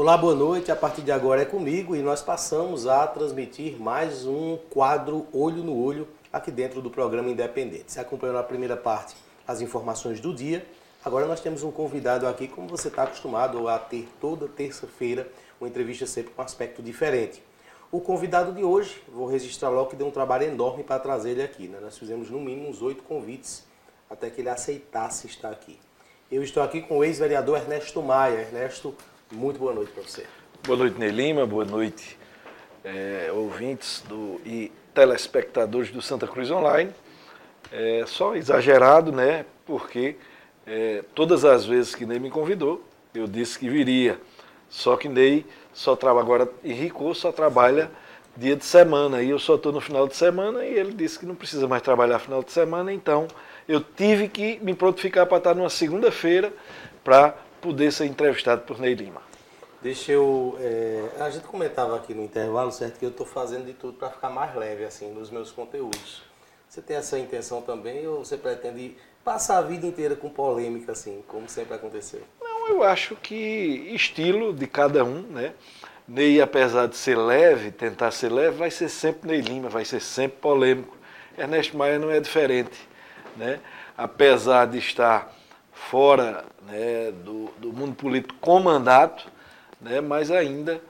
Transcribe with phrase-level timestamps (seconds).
[0.00, 0.72] Olá, boa noite.
[0.72, 5.62] A partir de agora é comigo e nós passamos a transmitir mais um quadro Olho
[5.62, 7.92] no Olho aqui dentro do programa Independente.
[7.92, 9.14] Você acompanhou na primeira parte
[9.46, 10.64] as informações do dia.
[11.04, 15.68] Agora nós temos um convidado aqui, como você está acostumado a ter toda terça-feira, uma
[15.68, 17.42] entrevista sempre com um aspecto diferente.
[17.92, 21.42] O convidado de hoje, vou registrar logo que deu um trabalho enorme para trazer ele
[21.42, 21.68] aqui.
[21.68, 21.78] Né?
[21.78, 23.66] Nós fizemos no mínimo uns oito convites
[24.08, 25.78] até que ele aceitasse estar aqui.
[26.32, 28.38] Eu estou aqui com o ex-vereador Ernesto Maia.
[28.38, 28.94] Ernesto,
[29.30, 30.26] muito boa noite para você.
[30.66, 31.46] Boa noite, Nelima.
[31.46, 32.18] Boa noite,
[32.84, 36.90] é, ouvintes do, e telespectadores do Santa Cruz Online.
[37.70, 39.46] É, só exagerado, né?
[39.64, 40.16] Porque
[40.66, 42.84] é, todas as vezes que Ney me convidou,
[43.14, 44.20] eu disse que viria.
[44.68, 47.90] Só que Ney só trabalha agora em Rico, só trabalha
[48.36, 49.22] dia de semana.
[49.22, 51.82] E eu só estou no final de semana e ele disse que não precisa mais
[51.82, 53.28] trabalhar final de semana, então
[53.68, 56.52] eu tive que me prontificar para estar numa segunda-feira
[57.04, 59.22] para poder ser entrevistado por Ney Lima.
[59.82, 60.56] Deixa eu.
[60.60, 64.10] É, a gente comentava aqui no intervalo, certo, que eu estou fazendo de tudo para
[64.10, 66.22] ficar mais leve assim nos meus conteúdos.
[66.68, 71.22] Você tem essa intenção também ou você pretende passar a vida inteira com polêmica, assim,
[71.26, 72.22] como sempre aconteceu?
[72.40, 73.34] Não, eu acho que
[73.92, 75.54] estilo de cada um, né?
[76.06, 80.00] Ney, apesar de ser leve, tentar ser leve, vai ser sempre Ney Lima, vai ser
[80.00, 80.96] sempre polêmico.
[81.38, 82.78] Ernesto Maia não é diferente,
[83.36, 83.60] né?
[83.96, 85.34] Apesar de estar
[85.72, 89.26] fora né, do, do, mundo político com mandato,
[89.80, 90.80] né, mas ainda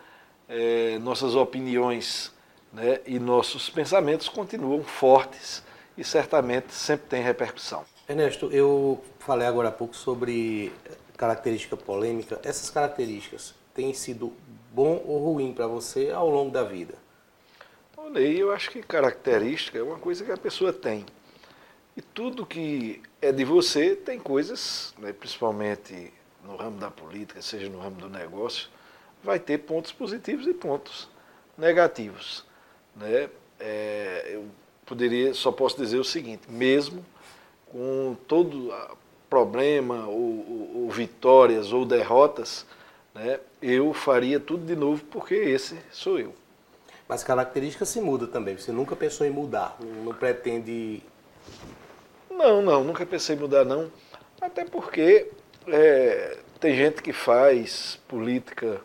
[0.49, 2.33] é, nossas opiniões
[2.73, 5.63] né, e nossos pensamentos continuam fortes
[5.97, 7.85] e certamente sempre tem repercussão.
[8.09, 10.73] Ernesto, eu falei agora há pouco sobre
[11.17, 12.41] característica polêmica.
[12.43, 14.33] Essas características têm sido
[14.73, 16.95] bom ou ruim para você ao longo da vida?
[17.97, 21.05] Olha, eu acho que característica é uma coisa que a pessoa tem.
[21.97, 26.13] E tudo que é de você tem coisas, né, principalmente
[26.45, 28.69] no ramo da política, seja no ramo do negócio,
[29.23, 31.09] vai ter pontos positivos e pontos
[31.59, 32.45] negativos.
[32.97, 33.29] Né?
[33.59, 34.47] É, eu
[34.87, 37.05] poderia, só posso dizer o seguinte, mesmo
[37.67, 38.73] com todo
[39.29, 42.67] problema, ou, ou, ou vitórias ou derrotas,
[43.15, 46.35] né, eu faria tudo de novo porque esse sou eu.
[47.09, 48.57] Mas característica se muda também.
[48.57, 51.03] Você nunca pensou em mudar, não pretende
[52.41, 53.91] não, não, nunca pensei em mudar não.
[54.41, 55.29] Até porque
[55.69, 58.81] é, tem gente que faz política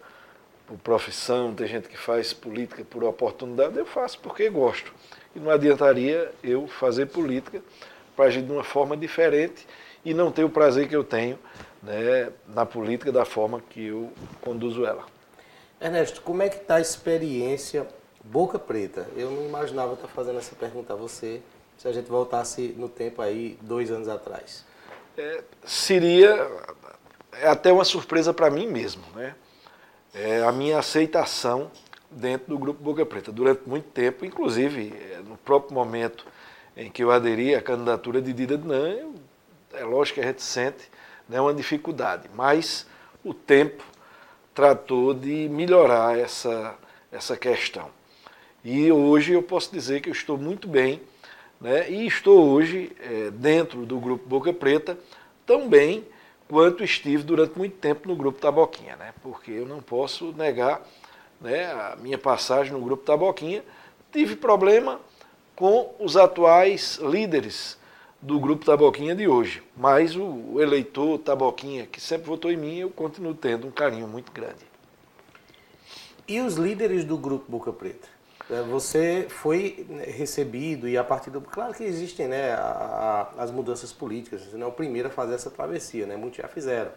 [0.68, 4.94] por profissão, tem gente que faz política por oportunidade, eu faço porque gosto.
[5.34, 7.62] E não adiantaria eu fazer política
[8.16, 9.66] para agir de uma forma diferente
[10.04, 11.40] e não ter o prazer que eu tenho
[11.82, 14.12] né, na política da forma que eu
[14.42, 15.06] conduzo ela.
[15.80, 17.88] Ernesto, como é que está a experiência
[18.24, 19.08] Boca Preta?
[19.16, 21.42] Eu não imaginava estar fazendo essa pergunta a você
[21.78, 24.66] se a gente voltasse no tempo aí, dois anos atrás?
[25.18, 26.50] É, seria
[27.42, 29.36] é até uma surpresa para mim mesmo, né?
[30.14, 31.70] É a minha aceitação
[32.10, 33.32] dentro do Grupo Boca Preta.
[33.32, 36.26] Durante muito tempo, inclusive é, no próprio momento
[36.78, 39.14] em que eu aderi à candidatura de Dida Dinan,
[39.74, 40.90] é lógico que a gente sente
[41.28, 42.86] né, uma dificuldade, mas
[43.24, 43.84] o tempo
[44.54, 46.76] tratou de melhorar essa,
[47.12, 47.90] essa questão.
[48.64, 51.02] E hoje eu posso dizer que eu estou muito bem
[51.60, 51.90] né?
[51.90, 54.98] e estou hoje é, dentro do grupo Boca Preta
[55.46, 56.06] tão bem
[56.48, 59.14] quanto estive durante muito tempo no grupo Taboquinha, né?
[59.22, 60.86] porque eu não posso negar
[61.42, 63.64] né, a minha passagem no grupo Taboquinha.
[64.12, 65.00] Tive problema
[65.56, 67.78] com os atuais líderes
[68.22, 72.90] do grupo Taboquinha de hoje, mas o eleitor Taboquinha, que sempre votou em mim, eu
[72.90, 74.66] continuo tendo um carinho muito grande.
[76.28, 78.15] E os líderes do grupo Boca Preta?
[78.50, 81.42] É, você foi recebido e a partir do.
[81.42, 85.12] Claro que existem né, a, a, as mudanças políticas, você não é o primeiro a
[85.12, 86.16] fazer essa travessia, né?
[86.16, 86.92] muitos já fizeram.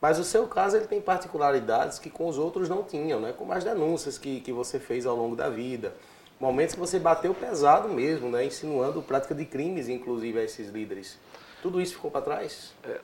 [0.00, 3.32] Mas o seu caso ele tem particularidades que com os outros não tinham, né?
[3.36, 5.94] como as denúncias que, que você fez ao longo da vida,
[6.38, 8.44] momentos que você bateu pesado mesmo, né?
[8.44, 11.18] insinuando prática de crimes, inclusive, a esses líderes.
[11.62, 12.74] Tudo isso ficou para trás?
[12.82, 13.00] É,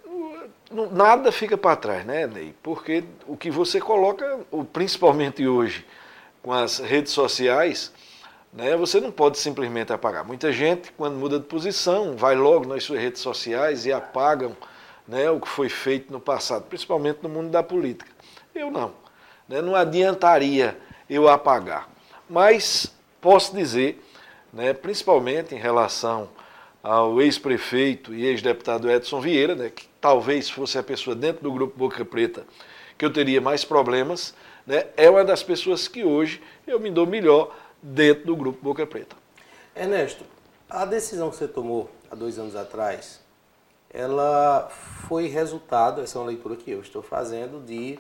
[0.90, 2.52] nada fica para trás, né, Ney?
[2.60, 4.40] Porque o que você coloca,
[4.72, 5.86] principalmente hoje,
[6.42, 7.92] com as redes sociais,
[8.52, 10.24] né, você não pode simplesmente apagar.
[10.24, 14.56] Muita gente, quando muda de posição, vai logo nas suas redes sociais e apagam
[15.06, 18.10] né, o que foi feito no passado, principalmente no mundo da política.
[18.54, 18.92] Eu não.
[19.48, 21.88] Né, não adiantaria eu apagar.
[22.28, 24.02] Mas posso dizer,
[24.52, 26.28] né, principalmente em relação
[26.82, 31.76] ao ex-prefeito e ex-deputado Edson Vieira, né, que talvez fosse a pessoa dentro do grupo
[31.76, 32.46] Boca Preta
[32.98, 34.34] que eu teria mais problemas,
[34.68, 38.86] né, é uma das pessoas que hoje eu me dou melhor dentro do grupo Boca
[38.86, 39.16] Preta.
[39.74, 40.24] Ernesto,
[40.68, 43.18] a decisão que você tomou há dois anos atrás,
[43.88, 44.68] ela
[45.08, 47.98] foi resultado, essa é uma leitura que eu estou fazendo, de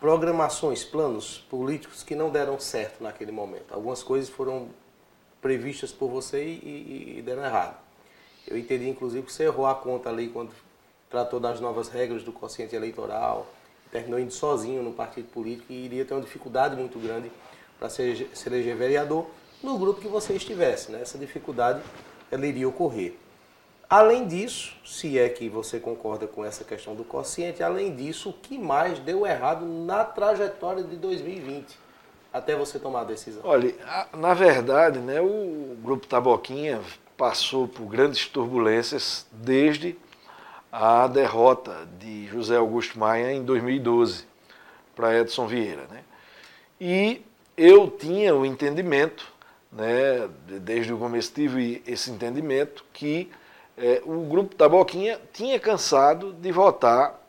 [0.00, 3.74] programações, planos políticos que não deram certo naquele momento.
[3.74, 4.70] Algumas coisas foram
[5.42, 7.76] previstas por você e, e deram errado.
[8.48, 10.50] Eu entendi, inclusive, que você errou a conta ali quando
[11.10, 13.46] tratou das novas regras do quociente eleitoral,
[13.92, 17.30] terminou indo sozinho no partido político e iria ter uma dificuldade muito grande
[17.78, 19.26] para se, se eleger vereador
[19.62, 20.90] no grupo que você estivesse.
[20.90, 21.00] Né?
[21.02, 21.82] Essa dificuldade
[22.30, 23.14] ela iria ocorrer.
[23.88, 28.32] Além disso, se é que você concorda com essa questão do quociente, além disso, o
[28.32, 31.78] que mais deu errado na trajetória de 2020
[32.32, 33.42] até você tomar a decisão?
[33.44, 33.74] Olha,
[34.16, 36.80] na verdade, né, o grupo Taboquinha
[37.18, 39.98] passou por grandes turbulências desde
[40.72, 44.24] a derrota de José Augusto Maia em 2012
[44.96, 45.82] para Edson Vieira.
[45.90, 46.02] Né?
[46.80, 47.20] E
[47.54, 49.30] eu tinha o entendimento,
[49.70, 53.30] né, desde o começo tive esse entendimento, que
[53.76, 57.20] é, o grupo da Boquinha tinha cansado de votar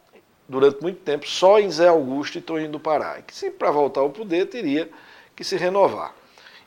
[0.47, 3.71] durante muito tempo só em Zé Augusto e Toninho do Pará, e que se para
[3.71, 4.89] voltar ao poder teria
[5.35, 6.15] que se renovar.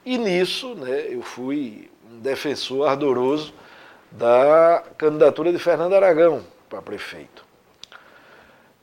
[0.04, 3.54] E nisso né, eu fui um defensor ardoroso
[4.12, 7.46] da candidatura de Fernando Aragão para prefeito.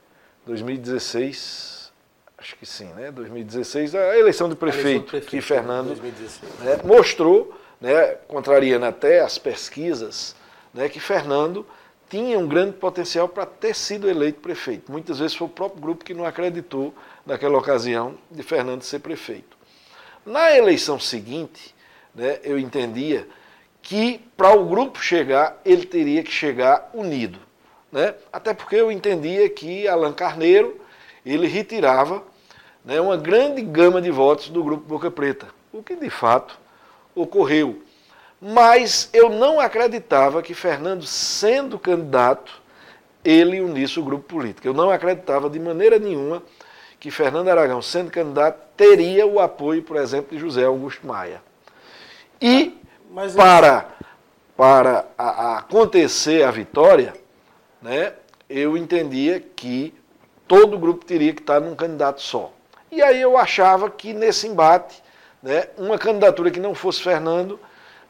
[0.46, 1.92] 2016,
[2.38, 5.96] acho que sim, né, 2016, a eleição de prefeito, eleição prefeito que Fernando
[6.60, 10.36] né, mostrou, né, contrariando até as pesquisas,
[10.74, 11.66] né, que Fernando
[12.10, 14.92] tinha um grande potencial para ter sido eleito prefeito.
[14.92, 16.94] Muitas vezes foi o próprio grupo que não acreditou
[17.26, 19.58] naquela ocasião de Fernando ser prefeito.
[20.26, 21.76] Na eleição seguinte,
[22.16, 23.28] né, eu entendia
[23.82, 27.38] que para o grupo chegar, ele teria que chegar unido.
[27.92, 28.16] Né?
[28.32, 30.80] Até porque eu entendia que Alan Carneiro
[31.26, 32.24] ele retirava
[32.84, 36.58] né, uma grande gama de votos do grupo Boca Preta, o que de fato
[37.14, 37.82] ocorreu.
[38.42, 42.62] Mas eu não acreditava que Fernando, sendo candidato,
[43.24, 44.68] ele unisse o grupo político.
[44.68, 46.44] Eu não acreditava de maneira nenhuma
[47.04, 51.42] que Fernando Aragão, sendo candidato, teria o apoio, por exemplo, de José Augusto Maia.
[52.42, 52.80] E
[53.12, 53.90] Mas, para,
[54.56, 57.14] para a, a acontecer a vitória,
[57.82, 58.14] né,
[58.50, 59.94] eu entendia que
[60.48, 62.54] todo o grupo teria que estar num candidato só.
[62.90, 65.04] E aí eu achava que nesse embate,
[65.42, 67.60] né, uma candidatura que não fosse Fernando,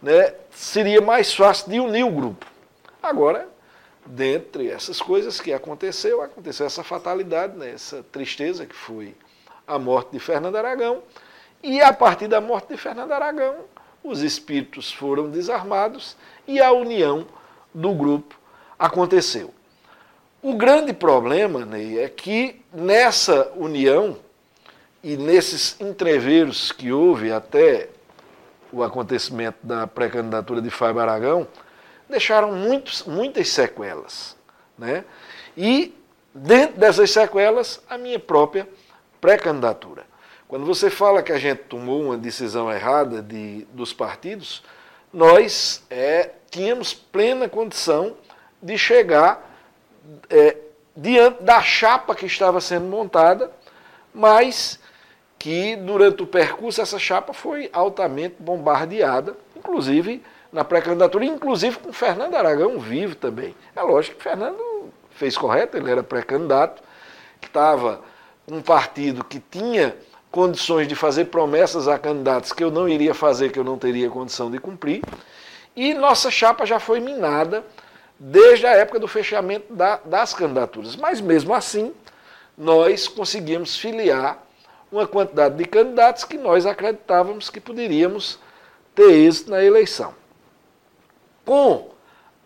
[0.03, 2.45] né, seria mais fácil de unir o grupo.
[3.01, 3.49] Agora,
[4.05, 9.15] dentre essas coisas que aconteceu, aconteceu essa fatalidade, né, essa tristeza que foi
[9.67, 11.01] a morte de Fernando Aragão.
[11.61, 13.55] E a partir da morte de Fernando Aragão,
[14.03, 17.25] os espíritos foram desarmados e a união
[17.73, 18.37] do grupo
[18.77, 19.53] aconteceu.
[20.41, 24.17] O grande problema, Ney, é que nessa união
[25.01, 27.89] e nesses entreveros que houve até
[28.71, 31.47] o acontecimento da pré-candidatura de Fábio Aragão,
[32.09, 34.35] deixaram muitos, muitas sequelas.
[34.77, 35.03] Né?
[35.55, 35.95] E,
[36.33, 38.67] dentro dessas sequelas, a minha própria
[39.21, 40.05] pré-candidatura.
[40.47, 44.63] Quando você fala que a gente tomou uma decisão errada de, dos partidos,
[45.11, 48.15] nós é, tínhamos plena condição
[48.61, 49.51] de chegar
[50.29, 50.57] é,
[50.95, 53.51] diante da chapa que estava sendo montada,
[54.13, 54.79] mas
[55.39, 60.23] que durante o percurso essa chapa foi altamente bombardeada, inclusive
[60.53, 63.55] na pré-candidatura, inclusive com Fernando Aragão vivo também.
[63.75, 64.61] É lógico que Fernando
[65.09, 66.83] fez correto, ele era pré-candidato,
[67.41, 68.01] estava
[68.47, 69.95] um partido que tinha
[70.31, 74.09] condições de fazer promessas a candidatos que eu não iria fazer, que eu não teria
[74.09, 75.03] condição de cumprir,
[75.75, 77.65] e nossa chapa já foi minada
[78.19, 80.95] desde a época do fechamento da, das candidaturas.
[80.95, 81.91] Mas mesmo assim,
[82.55, 84.37] nós conseguimos filiar
[84.91, 88.39] uma quantidade de candidatos que nós acreditávamos que poderíamos
[88.93, 90.13] ter êxito na eleição
[91.45, 91.89] com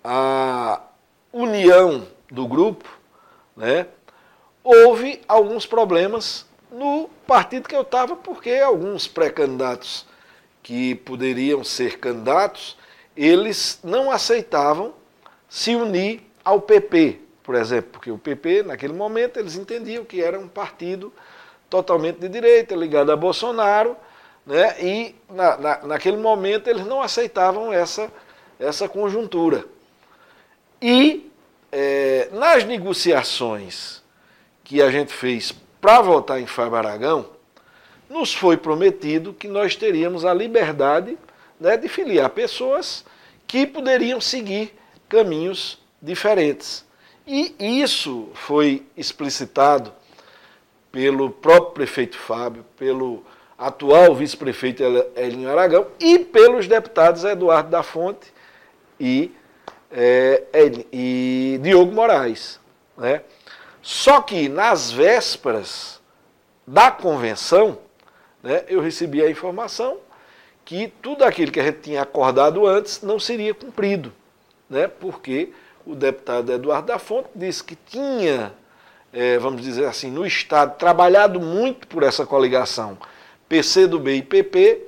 [0.04, 0.82] a
[1.32, 2.88] união do grupo,
[3.56, 3.88] né,
[4.64, 10.06] houve alguns problemas no partido que eu estava, porque alguns pré-candidatos
[10.62, 12.78] que poderiam ser candidatos,
[13.16, 14.94] eles não aceitavam
[15.48, 20.38] se unir ao PP, por exemplo, porque o PP, naquele momento, eles entendiam que era
[20.38, 21.14] um partido
[21.70, 23.96] totalmente de direita, ligado a Bolsonaro,
[24.46, 28.12] né, e na, na, naquele momento eles não aceitavam essa
[28.60, 29.66] essa conjuntura.
[30.82, 31.32] E
[31.72, 34.02] é, nas negociações
[34.64, 37.26] que a gente fez para votar em Fábio Aragão,
[38.10, 41.18] nos foi prometido que nós teríamos a liberdade
[41.60, 43.04] né, de filiar pessoas
[43.46, 44.74] que poderiam seguir
[45.10, 46.86] caminhos diferentes.
[47.26, 49.92] E isso foi explicitado
[50.92, 53.24] pelo próprio prefeito Fábio, pelo
[53.58, 54.84] atual vice-prefeito
[55.16, 58.32] Elinho Aragão e pelos deputados Eduardo da Fonte
[59.00, 59.32] e
[59.92, 60.44] é,
[60.92, 62.60] e Diogo Moraes.
[62.98, 63.22] Né?
[63.82, 66.02] Só que nas vésperas
[66.66, 67.80] da convenção,
[68.44, 69.98] né, eu recebi a informação
[70.66, 74.12] que tudo aquilo que a gente tinha acordado antes não seria cumprido,
[74.70, 75.54] né, porque
[75.86, 78.52] o deputado Eduardo da Fonte disse que tinha,
[79.14, 82.98] é, vamos dizer assim, no Estado, trabalhado muito por essa coligação
[83.48, 84.82] PCdoB e PP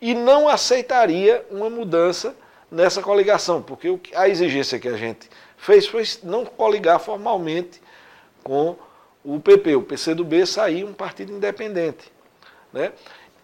[0.00, 2.34] e não aceitaria uma mudança
[2.76, 7.80] nessa coligação, porque a exigência que a gente fez foi não coligar formalmente
[8.44, 8.76] com
[9.24, 9.76] o PP.
[9.76, 12.12] O PCdoB sair um partido independente.
[12.72, 12.92] Né?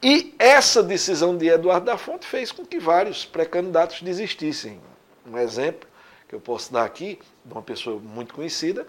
[0.03, 4.79] E essa decisão de Eduardo da Fonte fez com que vários pré-candidatos desistissem.
[5.27, 5.89] Um exemplo
[6.29, 8.87] que eu posso dar aqui, de uma pessoa muito conhecida,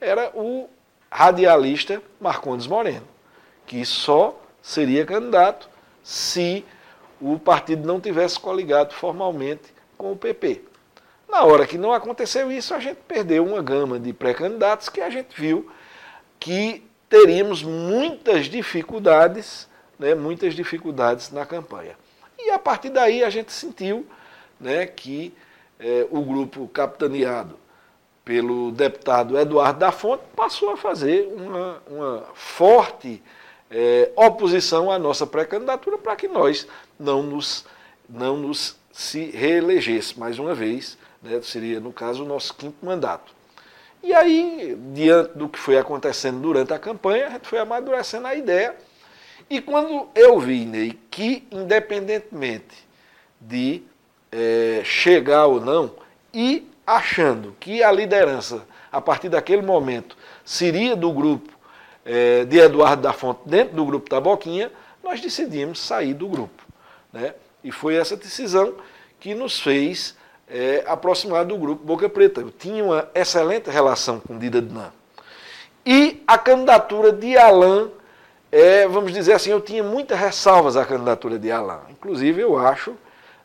[0.00, 0.70] era o
[1.10, 3.06] radialista Marcondes Moreno,
[3.66, 5.68] que só seria candidato
[6.02, 6.64] se
[7.20, 9.71] o partido não tivesse coligado formalmente
[10.02, 10.62] com o PP.
[11.28, 15.08] Na hora que não aconteceu isso, a gente perdeu uma gama de pré-candidatos que a
[15.08, 15.70] gente viu
[16.40, 21.96] que teríamos muitas dificuldades, né, muitas dificuldades na campanha.
[22.36, 24.04] E a partir daí a gente sentiu
[24.58, 25.32] né, que
[25.78, 27.56] eh, o grupo capitaneado
[28.24, 33.22] pelo deputado Eduardo da Fonte passou a fazer uma, uma forte
[33.70, 36.66] eh, oposição à nossa pré-candidatura para que nós
[36.98, 37.64] não nos,
[38.08, 43.32] não nos se reelegesse mais uma vez, né, seria, no caso, o nosso quinto mandato.
[44.02, 48.34] E aí, diante do que foi acontecendo durante a campanha, a gente foi amadurecendo a
[48.34, 48.76] ideia.
[49.48, 52.86] E quando eu vi, Ney, que independentemente
[53.40, 53.82] de
[54.30, 55.94] é, chegar ou não,
[56.32, 61.52] e achando que a liderança, a partir daquele momento, seria do grupo
[62.04, 64.70] é, de Eduardo da Fonte, dentro do grupo Taboquinha,
[65.02, 66.62] nós decidimos sair do grupo.
[67.12, 67.34] Né?
[67.62, 68.74] E foi essa decisão
[69.20, 70.16] que nos fez
[70.48, 72.40] é, aproximar do grupo Boca Preta.
[72.40, 74.92] Eu tinha uma excelente relação com Dida Dinan.
[75.84, 77.90] E a candidatura de Alain,
[78.50, 81.80] é, vamos dizer assim, eu tinha muitas ressalvas à candidatura de Alain.
[81.90, 82.94] Inclusive, eu acho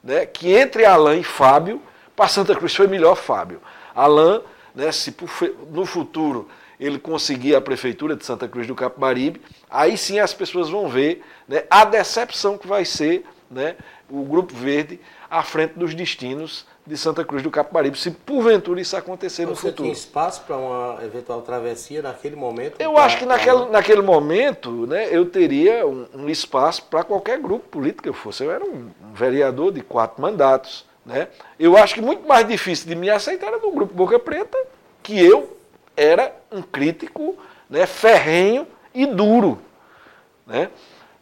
[0.03, 1.81] né, que entre Alain e Fábio,
[2.15, 3.61] para Santa Cruz foi melhor Fábio.
[3.95, 4.41] Alain,
[4.75, 5.15] né, se
[5.71, 6.47] no futuro
[6.79, 11.23] ele conseguir a prefeitura de Santa Cruz do Capibaribe, aí sim as pessoas vão ver
[11.47, 13.75] né, a decepção que vai ser né,
[14.09, 14.99] o Grupo Verde
[15.29, 19.55] à frente dos destinos de Santa Cruz do Capibaribe, se porventura isso acontecer Você no
[19.55, 19.75] futuro.
[19.75, 22.79] Você tinha espaço para uma eventual travessia naquele momento?
[22.79, 27.39] Eu pra, acho que naquele, naquele momento né, eu teria um, um espaço para qualquer
[27.39, 28.43] grupo político que eu fosse.
[28.43, 30.85] Eu era um, um, vereador de quatro mandatos.
[31.05, 31.27] Né?
[31.59, 34.57] Eu acho que muito mais difícil de me aceitar era do grupo Boca Preta,
[35.03, 35.57] que eu
[35.95, 37.37] era um crítico
[37.69, 39.59] né, ferrenho e duro.
[40.45, 40.69] Né?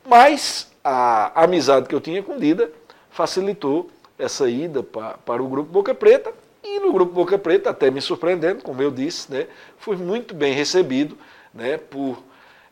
[0.07, 2.71] Mas a amizade que eu tinha com Dida
[3.09, 3.89] facilitou
[4.19, 6.31] essa ida para, para o Grupo Boca Preta.
[6.63, 9.47] E no Grupo Boca Preta, até me surpreendendo, como eu disse, né,
[9.79, 11.17] fui muito bem recebido
[11.51, 12.21] né, por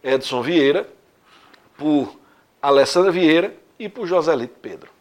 [0.03, 0.88] Edson Vieira,
[1.75, 2.15] por
[2.62, 4.91] Alessandra Vieira e por Joselito Pedro.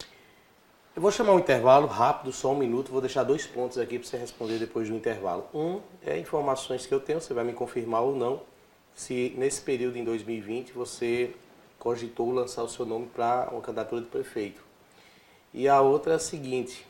[0.95, 4.07] Eu vou chamar um intervalo rápido, só um minuto, vou deixar dois pontos aqui para
[4.07, 5.47] você responder depois do intervalo.
[5.53, 8.41] Um é informações que eu tenho, você vai me confirmar ou não,
[8.93, 11.31] se nesse período em 2020 você
[11.83, 14.63] cogitou lançar o seu nome para uma candidatura de prefeito.
[15.53, 16.87] E a outra é a seguinte: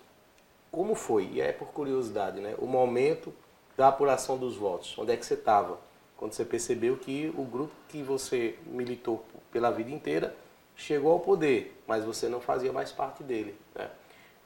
[0.72, 1.32] como foi?
[1.34, 2.54] E é por curiosidade, né?
[2.60, 3.34] O momento
[3.76, 4.96] da apuração dos votos.
[5.00, 5.80] Onde é que você estava?
[6.16, 10.36] Quando você percebeu que o grupo que você militou pela vida inteira
[10.76, 13.58] chegou ao poder, mas você não fazia mais parte dele.
[13.74, 13.90] Né?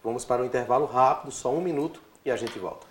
[0.01, 2.87] Vamos para um intervalo rápido, só um minuto, e a gente volta.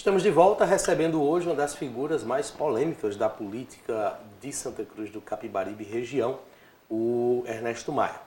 [0.00, 5.10] Estamos de volta recebendo hoje uma das figuras mais polêmicas da política de Santa Cruz
[5.10, 6.38] do Capibaribe região,
[6.88, 8.18] o Ernesto Maia.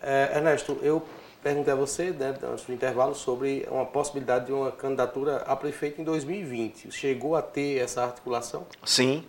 [0.00, 1.02] É, Ernesto, eu
[1.42, 6.00] perguntei a você, né, antes do intervalo, sobre uma possibilidade de uma candidatura a prefeito
[6.00, 6.92] em 2020.
[6.92, 8.64] Chegou a ter essa articulação?
[8.84, 9.24] Sim,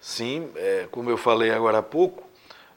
[0.00, 0.50] sim.
[0.56, 2.24] É, como eu falei agora há pouco,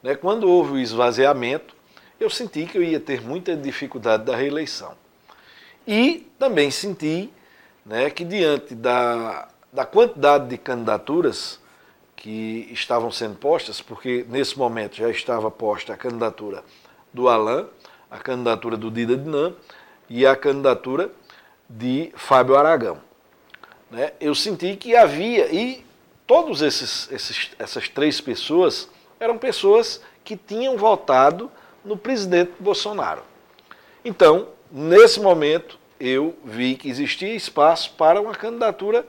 [0.04, 1.76] né, quando houve o esvaziamento,
[2.20, 4.94] eu senti que eu ia ter muita dificuldade da reeleição.
[5.88, 7.34] E também senti
[7.86, 11.60] né, que diante da, da quantidade de candidaturas
[12.16, 16.64] que estavam sendo postas, porque nesse momento já estava posta a candidatura
[17.14, 17.68] do Alain,
[18.10, 19.54] a candidatura do Dida Dinan
[20.10, 21.12] e a candidatura
[21.70, 22.98] de Fábio Aragão.
[23.92, 25.86] Né, eu senti que havia, e
[26.26, 28.90] todas essas três pessoas
[29.20, 31.52] eram pessoas que tinham votado
[31.84, 33.22] no presidente Bolsonaro.
[34.04, 39.06] Então, nesse momento, eu vi que existia espaço para uma candidatura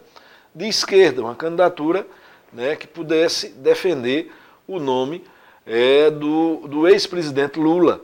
[0.55, 2.07] de esquerda, uma candidatura
[2.53, 4.33] né, que pudesse defender
[4.67, 5.25] o nome
[5.67, 8.01] é, do, do ex-presidente Lula,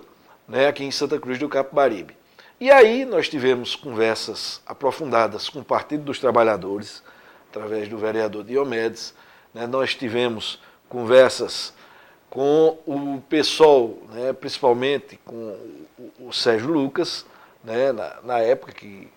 [0.46, 2.16] né, aqui em Santa Cruz do Capibaribe.
[2.60, 7.02] E aí nós tivemos conversas aprofundadas com o Partido dos Trabalhadores,
[7.50, 9.14] através do vereador Diomedes,
[9.54, 11.72] né, nós tivemos conversas
[12.28, 15.56] com o PSOL, né, principalmente com
[16.18, 17.26] o Sérgio Lucas,
[17.64, 19.08] né, na, na época que,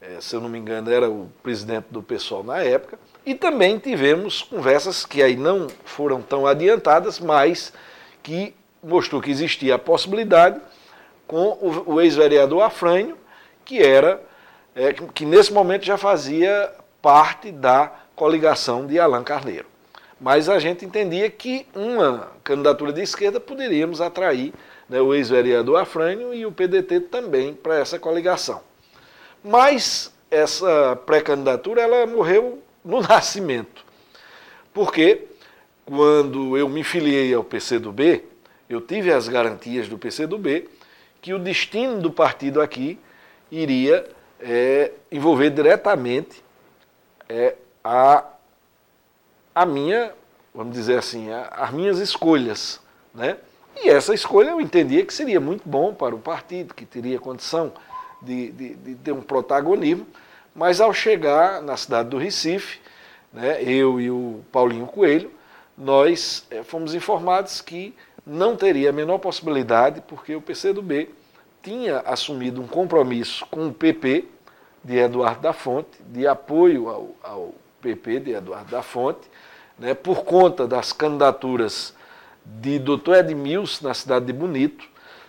[0.00, 3.78] é, se eu não me engano, era o presidente do PSOL na época, e também
[3.78, 7.72] tivemos conversas que aí não foram tão adiantadas, mas
[8.22, 10.60] que mostrou que existia a possibilidade
[11.26, 13.16] com o, o ex-vereador Afrânio,
[13.64, 14.22] que era,
[14.74, 16.70] é, que nesse momento já fazia
[17.00, 19.66] parte da coligação de Alain Carneiro.
[20.20, 24.52] Mas a gente entendia que uma candidatura de esquerda poderíamos atrair
[24.88, 28.60] né, o ex-vereador Afrânio e o PDT também para essa coligação.
[29.42, 33.84] Mas essa pré-candidatura ela morreu no nascimento.
[34.72, 35.26] Porque
[35.84, 38.24] quando eu me filiei ao PCdoB,
[38.68, 40.68] eu tive as garantias do PCdoB
[41.20, 42.98] que o destino do partido aqui
[43.50, 44.06] iria
[44.40, 46.42] é, envolver diretamente
[47.28, 48.24] é, a,
[49.54, 50.12] a minha,
[50.54, 52.80] vamos dizer assim, a, as minhas escolhas.
[53.14, 53.36] Né?
[53.82, 57.72] E essa escolha eu entendia que seria muito bom para o partido, que teria condição
[58.22, 60.06] de, de, de ter um protagonismo,
[60.54, 62.78] mas ao chegar na cidade do Recife,
[63.32, 65.30] né, eu e o Paulinho Coelho,
[65.76, 71.10] nós é, fomos informados que não teria a menor possibilidade, porque o PCdoB
[71.62, 74.26] tinha assumido um compromisso com o PP
[74.82, 79.28] de Eduardo da Fonte, de apoio ao, ao PP de Eduardo da Fonte,
[79.78, 81.92] né, por conta das candidaturas
[82.44, 83.14] de Dr.
[83.14, 84.84] Edmilson na cidade de Bonito,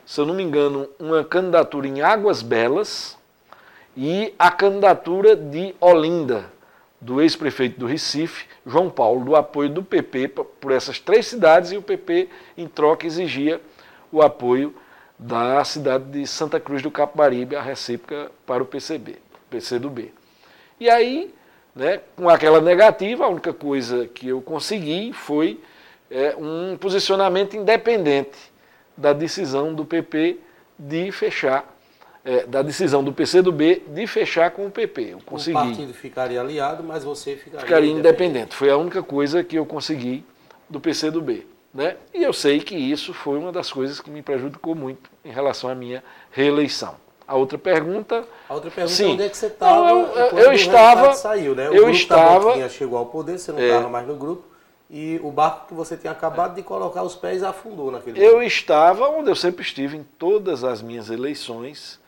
[0.06, 3.18] se eu não me engano, uma candidatura em Águas Belas
[3.98, 6.54] e a candidatura de Olinda,
[7.02, 10.30] do ex-prefeito do Recife, João Paulo, do apoio do PP
[10.60, 13.62] por essas três cidades e o PP, em troca, exigia
[14.12, 14.76] o apoio
[15.18, 19.18] da cidade de Santa Cruz do Capibaribe, a recíproca para o PCB,
[19.50, 20.14] PCdoB.
[20.80, 21.34] E aí,
[21.76, 25.60] né, com aquela negativa, a única coisa que eu consegui foi
[26.16, 28.38] é, um posicionamento independente
[28.96, 30.40] da decisão do PP
[30.80, 31.76] de fechar,
[32.24, 35.10] é, da decisão do PCdoB de fechar com o PP.
[35.12, 35.58] Eu consegui.
[35.58, 38.30] O partido ficaria aliado, mas você ficaria, ficaria independente.
[38.30, 38.56] independente.
[38.56, 40.24] Foi a única coisa que eu consegui
[40.70, 41.46] do PCdoB.
[41.74, 41.98] Né?
[42.14, 45.70] E eu sei que isso foi uma das coisas que me prejudicou muito em relação
[45.70, 46.02] à minha
[46.32, 46.96] reeleição.
[47.28, 48.24] A outra pergunta.
[48.48, 49.12] A outra pergunta sim.
[49.12, 49.90] onde é que você estava?
[49.90, 51.14] Eu, eu, eu estava.
[51.14, 51.68] Saiu, né?
[51.68, 52.70] Eu estava.
[52.70, 54.55] chegou ao poder, você não estava é, mais no grupo
[54.90, 58.48] e o barco que você tinha acabado de colocar os pés afundou naquele Eu momento.
[58.48, 62.00] estava onde eu sempre estive em todas as minhas eleições.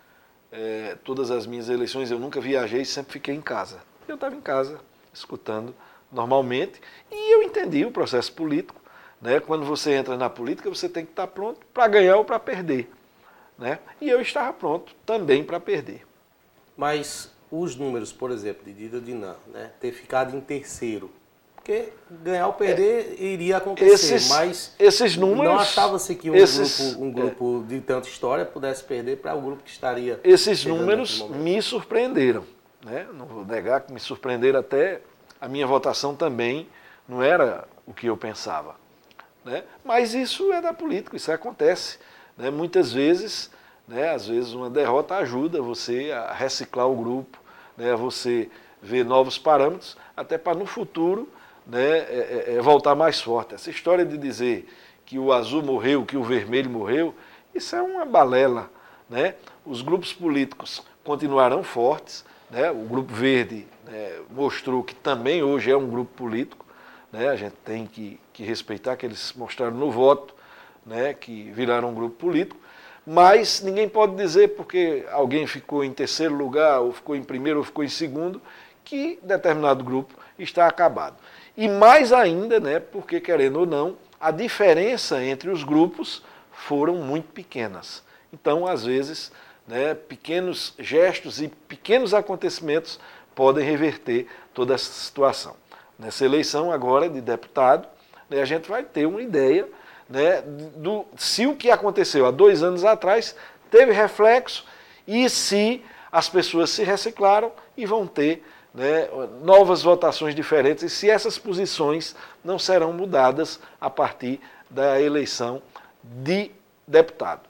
[0.52, 3.80] É, todas as minhas eleições eu nunca viajei, sempre fiquei em casa.
[4.08, 4.80] Eu estava em casa,
[5.14, 5.76] escutando
[6.12, 6.80] normalmente,
[7.12, 8.80] e eu entendi o processo político.
[9.22, 9.40] Né?
[9.40, 12.90] Quando você entra na política, você tem que estar pronto para ganhar ou para perder.
[13.58, 13.80] Né?
[14.00, 16.06] E eu estava pronto também para perder.
[16.78, 19.72] Mas os números, por exemplo, de Dida Dinan, né?
[19.82, 21.12] ter ficado em terceiro,
[21.68, 21.90] porque
[22.24, 26.94] ganhar ou perder é, iria acontecer, esses, mas esses números, não achava-se que um esses,
[26.94, 30.18] grupo, um grupo é, de tanta história pudesse perder para o grupo que estaria.
[30.24, 32.46] Esses números me surpreenderam,
[32.86, 33.06] né?
[33.14, 35.02] não vou negar que me surpreenderam até
[35.42, 36.70] a minha votação também
[37.06, 38.78] não era o que eu pensava.
[39.44, 39.66] Né?
[39.84, 42.00] Mas isso é da política, isso acontece.
[42.38, 42.50] Né?
[42.50, 43.52] Muitas vezes,
[43.86, 47.38] né, às vezes uma derrota ajuda você a reciclar o grupo,
[47.76, 48.50] né, a você
[48.82, 51.28] ver novos parâmetros, até para no futuro
[51.68, 53.56] né, é, é, é voltar mais forte.
[53.56, 54.68] Essa história de dizer
[55.06, 57.14] que o azul morreu, que o vermelho morreu,
[57.54, 58.70] isso é uma balela.
[59.10, 59.36] Né?
[59.66, 62.26] Os grupos políticos continuarão fortes.
[62.50, 62.72] Né?
[62.72, 66.66] O Grupo Verde né, mostrou que também hoje é um grupo político.
[67.12, 67.30] Né?
[67.30, 70.34] A gente tem que, que respeitar que eles mostraram no voto
[70.88, 72.60] né, que viraram um grupo político.
[73.06, 77.66] Mas ninguém pode dizer porque alguém ficou em terceiro lugar, ou ficou em primeiro, ou
[77.66, 78.42] ficou em segundo,
[78.84, 81.16] que determinado grupo está acabado.
[81.58, 87.30] E mais ainda, né, porque querendo ou não, a diferença entre os grupos foram muito
[87.34, 88.04] pequenas.
[88.32, 89.32] Então, às vezes,
[89.68, 93.00] né, pequenos gestos e pequenos acontecimentos
[93.34, 95.56] podem reverter toda essa situação.
[95.98, 97.88] Nessa eleição agora de deputado,
[98.30, 99.68] né, a gente vai ter uma ideia
[100.08, 103.36] né, do se o que aconteceu há dois anos atrás
[103.72, 104.64] teve reflexo
[105.08, 108.44] e se as pessoas se reciclaram e vão ter
[108.78, 109.10] né,
[109.42, 115.64] novas votações diferentes e se essas posições não serão mudadas a partir da eleição
[116.04, 116.52] de
[116.88, 117.42] deputado.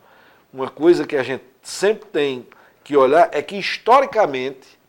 [0.54, 2.48] Uma coisa que a gente sempre tem
[2.82, 4.80] que olhar é que historicamente,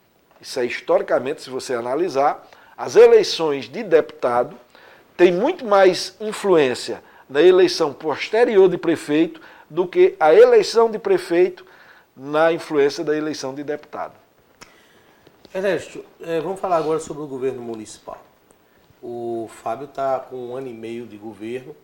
[0.40, 2.46] isso é historicamente, se você analisar,
[2.76, 4.56] as eleições de deputado
[5.16, 11.66] têm muito mais influência na eleição posterior de prefeito do que a eleição de prefeito
[12.16, 14.27] na influência da eleição de deputado.
[15.54, 18.22] Ernesto, é, vamos falar agora sobre o governo municipal.
[19.02, 21.74] O Fábio está com um ano e meio de governo.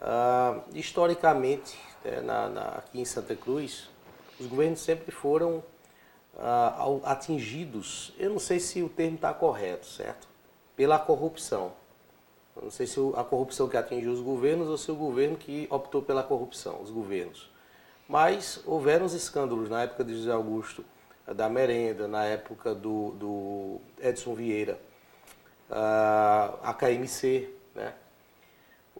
[0.00, 3.88] Ah, historicamente, é, na, na, aqui em Santa Cruz,
[4.40, 5.62] os governos sempre foram
[6.36, 10.26] ah, atingidos, eu não sei se o termo está correto, certo?
[10.74, 11.72] Pela corrupção.
[12.56, 15.68] Eu não sei se a corrupção que atingiu os governos ou se o governo que
[15.70, 17.48] optou pela corrupção, os governos.
[18.08, 20.84] Mas houveram os escândalos na época de José Augusto
[21.32, 24.78] da Merenda, na época do, do Edson Vieira,
[25.70, 27.94] a KMC, né?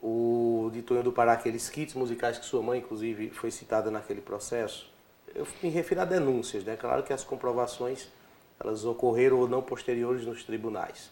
[0.03, 4.21] o de Tonho do Pará, aqueles kits musicais que sua mãe, inclusive, foi citada naquele
[4.21, 4.91] processo.
[5.35, 6.77] Eu me refiro a denúncias, né?
[6.77, 8.09] Claro que as comprovações
[8.61, 11.11] elas ocorreram ou não posteriores nos tribunais.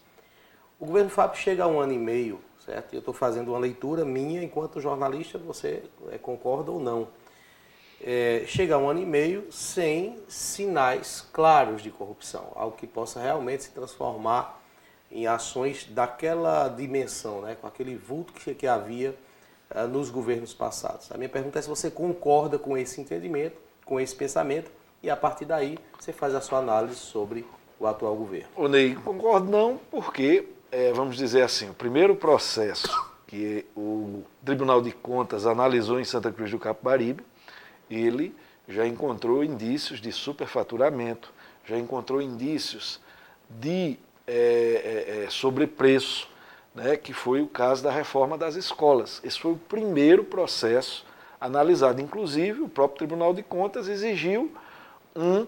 [0.79, 2.93] O governo Fábio chega a um ano e meio, certo?
[2.93, 7.09] Eu estou fazendo uma leitura minha enquanto jornalista, você é, concorda ou não.
[8.05, 13.21] É, chega a um ano e meio sem sinais claros de corrupção, algo que possa
[13.21, 14.61] realmente se transformar
[15.11, 19.15] em ações daquela dimensão, né, com aquele vulto que, que havia
[19.71, 21.13] uh, nos governos passados.
[21.13, 24.71] A minha pergunta é se você concorda com esse entendimento, com esse pensamento,
[25.03, 27.47] e a partir daí você faz a sua análise sobre
[27.79, 28.49] o atual governo.
[28.57, 34.81] O Ney, concordo não, porque, é, vamos dizer assim, o primeiro processo que o Tribunal
[34.83, 37.25] de Contas analisou em Santa Cruz do Capibaribe,
[37.95, 38.35] ele
[38.69, 41.33] já encontrou indícios de superfaturamento,
[41.65, 43.01] já encontrou indícios
[43.49, 46.29] de é, é, é, sobrepreço,
[46.75, 49.21] né, que foi o caso da reforma das escolas.
[49.25, 51.05] Esse foi o primeiro processo
[51.41, 52.01] analisado.
[52.01, 54.53] Inclusive, o próprio Tribunal de Contas exigiu
[55.15, 55.47] um,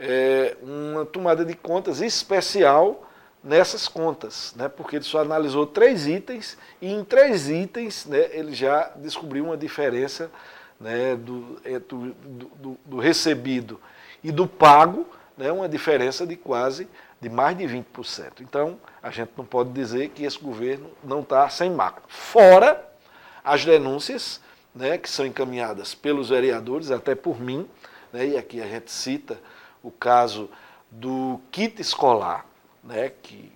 [0.00, 3.02] é, uma tomada de contas especial
[3.44, 8.52] nessas contas, né, porque ele só analisou três itens e em três itens né, ele
[8.52, 10.30] já descobriu uma diferença
[10.80, 13.80] né, do, do, do, do recebido
[14.22, 16.88] e do pago, né, uma diferença de quase
[17.20, 18.40] de mais de 20%.
[18.40, 22.04] Então, a gente não pode dizer que esse governo não está sem mácula.
[22.08, 22.86] Fora
[23.42, 24.40] as denúncias
[24.74, 27.66] né, que são encaminhadas pelos vereadores, até por mim,
[28.12, 29.40] né, e aqui a gente cita
[29.82, 30.50] o caso
[30.90, 32.44] do kit escolar,
[32.84, 33.50] né, que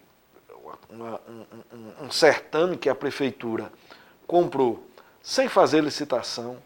[0.88, 3.70] uma, um, um, um certame que a prefeitura
[4.26, 4.87] comprou
[5.22, 6.56] sem fazer licitação,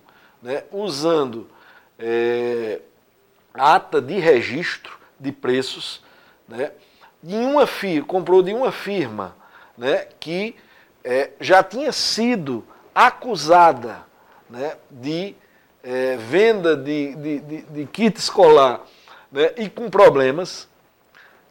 [0.44, 1.48] né, usando
[1.98, 2.82] é,
[3.54, 6.02] ata de registro de preços,
[6.46, 6.70] né,
[7.22, 9.34] de uma firma, comprou de uma firma
[9.76, 10.54] né, que
[11.02, 12.62] é, já tinha sido
[12.94, 14.02] acusada
[14.48, 15.34] né, de
[15.82, 18.82] é, venda de, de, de, de, kit escolar
[19.32, 20.68] né, e com problemas.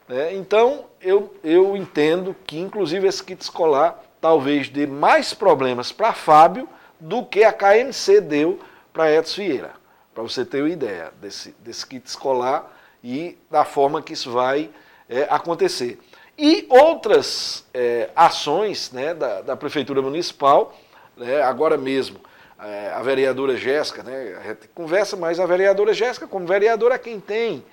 [0.08, 6.14] Né, então, eu, eu entendo que, inclusive, esse kit escolar talvez dê mais problemas para
[6.14, 8.60] Fábio do que a KNC deu
[8.94, 9.72] para Edson Vieira,
[10.14, 12.72] para você ter uma ideia desse, desse kit escolar
[13.04, 14.70] e da forma que isso vai
[15.10, 16.00] é, acontecer.
[16.38, 20.74] E outras é, ações né, da, da, Prefeitura Municipal,
[21.18, 22.20] né, agora mesmo,
[22.60, 26.98] é, a vereadora Jéssica, né, a gente conversa, mas a vereadora Jéssica, como vereadora, é
[26.98, 27.64] quem tem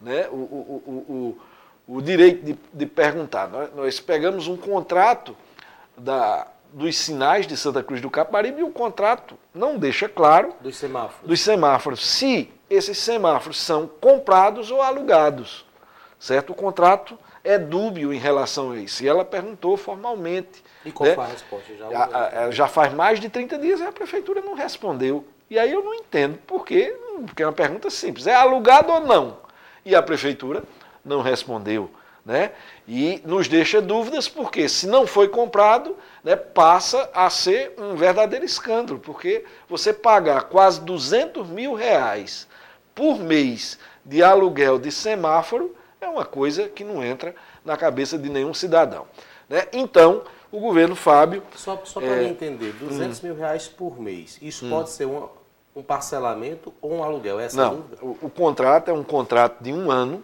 [0.00, 1.36] né, o, o,
[1.88, 3.48] o, o, direito de, de perguntar.
[3.48, 5.36] Nós, nós, pegamos um contrato
[5.96, 10.52] da, dos sinais de Santa Cruz do Caparibe e o contrato não deixa claro.
[10.60, 11.26] Dos semáforos.
[11.28, 12.06] Dos semáforos.
[12.06, 15.64] Se esses semáforos são comprados ou alugados
[16.24, 16.50] certo?
[16.50, 19.04] O contrato é dúbio em relação a isso.
[19.04, 20.64] E ela perguntou formalmente.
[20.84, 21.14] E qual né?
[21.14, 21.72] foi a resposta?
[21.76, 25.26] Já, já faz mais de 30 dias e a prefeitura não respondeu.
[25.50, 28.26] E aí eu não entendo por quê, porque é uma pergunta simples.
[28.26, 29.38] É alugado ou não?
[29.84, 30.62] E a prefeitura
[31.04, 31.90] não respondeu.
[32.24, 32.52] Né?
[32.88, 38.46] E nos deixa dúvidas, porque se não foi comprado, né, passa a ser um verdadeiro
[38.46, 42.48] escândalo, porque você pagar quase 200 mil reais
[42.94, 47.34] por mês de aluguel de semáforo é uma coisa que não entra
[47.64, 49.06] na cabeça de nenhum cidadão.
[49.48, 49.66] Né?
[49.72, 50.22] Então,
[50.54, 51.42] o governo Fábio.
[51.56, 54.38] Só, só para é, entender, 200 hum, mil reais por mês.
[54.40, 55.28] Isso hum, pode ser um,
[55.74, 57.40] um parcelamento ou um aluguel?
[57.40, 60.22] Essa não, é o, o, contrato é um contrato de um ano.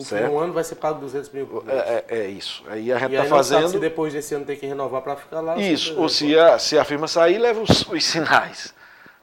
[0.00, 0.30] Certo?
[0.30, 1.64] um ano vai ser pago 200 mil.
[1.66, 2.62] É, é, é isso.
[2.68, 3.68] Aí a gente está fazendo.
[3.68, 5.56] se depois desse ano tem que renovar para ficar lá.
[5.56, 8.74] Isso, ou se a, se a firma sair, leva os, os sinais.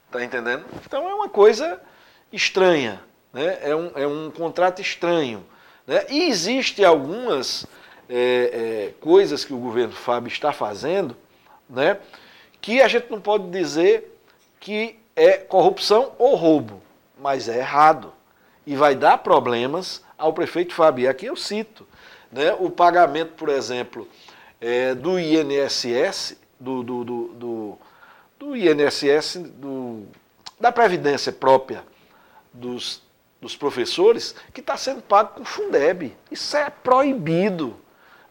[0.06, 0.64] Está entendendo?
[0.84, 1.80] Então é uma coisa
[2.32, 3.00] estranha.
[3.32, 3.58] Né?
[3.62, 5.44] É, um, é um contrato estranho.
[5.86, 6.04] Né?
[6.08, 7.66] E existem algumas
[8.08, 8.16] é,
[8.88, 11.16] é, coisas que o governo Fábio está fazendo
[11.68, 11.98] né?
[12.60, 14.18] que a gente não pode dizer
[14.60, 16.82] que é corrupção ou roubo,
[17.18, 18.12] mas é errado.
[18.66, 21.08] E vai dar problemas ao prefeito Fábio.
[21.08, 21.86] Aqui eu cito
[22.30, 22.54] né?
[22.58, 24.08] o pagamento, por exemplo,
[24.60, 27.78] é, do INSS, do, do, do, do,
[28.38, 30.06] do INSS, do,
[30.58, 31.84] da Previdência própria
[32.52, 33.02] dos,
[33.40, 36.16] dos professores, que está sendo pago com Fundeb.
[36.30, 37.76] Isso é proibido.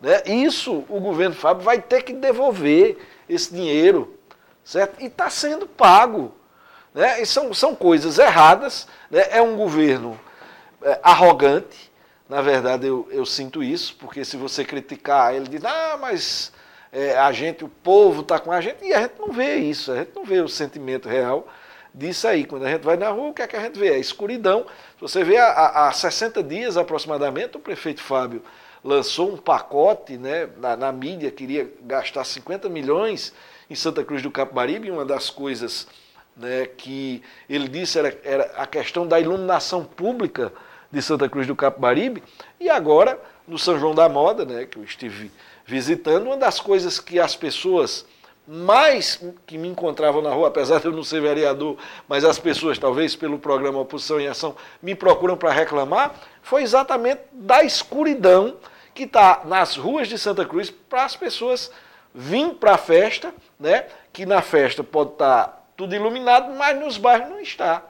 [0.02, 0.24] Né?
[0.26, 2.98] Isso o governo Fábio vai ter que devolver
[3.30, 4.18] esse dinheiro,
[4.64, 5.02] certo?
[5.02, 6.34] E está sendo pago.
[6.94, 7.22] Né?
[7.22, 8.88] E são, são coisas erradas.
[9.10, 9.26] Né?
[9.30, 10.20] É um governo
[10.82, 11.92] é, arrogante.
[12.28, 16.52] Na verdade, eu, eu sinto isso, porque se você criticar, ele diz, ah, mas
[16.92, 19.92] é, a gente, o povo está com a gente, e a gente não vê isso,
[19.92, 21.48] a gente não vê o sentimento real
[21.94, 22.46] disso aí.
[22.46, 23.90] Quando a gente vai na rua, o que é que a gente vê?
[23.90, 24.66] É escuridão.
[25.00, 28.42] Você vê há, há 60 dias aproximadamente, o prefeito Fábio
[28.84, 33.34] lançou um pacote né, na, na, mídia, queria gastar 50 milhões
[33.68, 35.88] em Santa Cruz do Capibaribe, uma das coisas
[36.36, 40.52] né, que ele disse era, era a questão da iluminação pública
[40.92, 42.24] de Santa Cruz do Capibaribe,
[42.60, 45.32] e agora, no São João da Moda, né, que eu estive
[45.66, 48.06] visitando, uma das coisas que as pessoas
[48.48, 52.78] mais que me encontravam na rua, apesar de eu não ser vereador, mas as pessoas,
[52.78, 58.56] talvez pelo programa Oposição em Ação, me procuram para reclamar, foi exatamente da escuridão
[58.94, 61.72] que está nas ruas de Santa Cruz para as pessoas
[62.14, 63.88] virem para a festa, né?
[64.14, 67.84] que na festa pode estar tá tudo iluminado, mas nos bairros não está.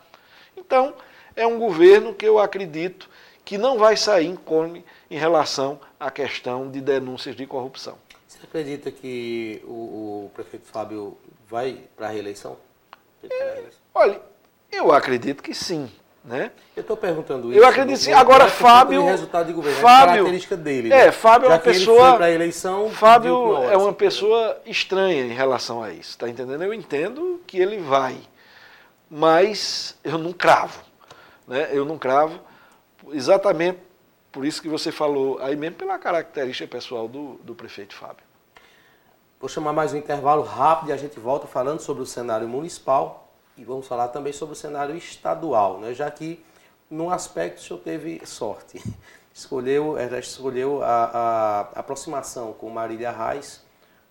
[0.56, 0.94] Então,
[1.36, 3.10] é um governo que eu acredito
[3.44, 7.98] que não vai sair incôlume em relação à questão de denúncias de corrupção.
[8.28, 11.18] Você acredita que o, o prefeito Fábio
[11.48, 12.58] vai para a reeleição?
[13.30, 14.22] É, olha,
[14.72, 15.92] eu acredito que sim.
[16.26, 16.52] Né?
[16.76, 17.60] Eu estou perguntando isso.
[17.60, 18.12] Eu acredito sim.
[18.12, 19.04] Agora, Fábio.
[19.04, 20.92] De resultado de governo, Fábio, é característica dele.
[20.92, 21.12] É, né?
[21.12, 22.28] Fábio é uma pessoa.
[22.28, 22.90] Ele eleição.
[22.90, 26.12] Fábio é uma pessoa estranha em relação a isso.
[26.12, 26.64] Está entendendo?
[26.64, 28.18] Eu entendo que ele vai.
[29.08, 30.82] Mas eu não cravo.
[31.48, 31.70] Né?
[31.72, 32.40] Eu não cravo.
[33.12, 33.78] Exatamente
[34.32, 38.26] por isso que você falou, aí mesmo pela característica pessoal do, do prefeito Fábio.
[39.40, 43.25] Vou chamar mais um intervalo rápido e a gente volta falando sobre o cenário municipal
[43.58, 45.94] e vamos falar também sobre o cenário estadual, né?
[45.94, 46.44] já que
[46.90, 48.82] num aspecto o senhor teve sorte.
[49.34, 53.62] Escolheu, já escolheu a, a aproximação com Marília Reis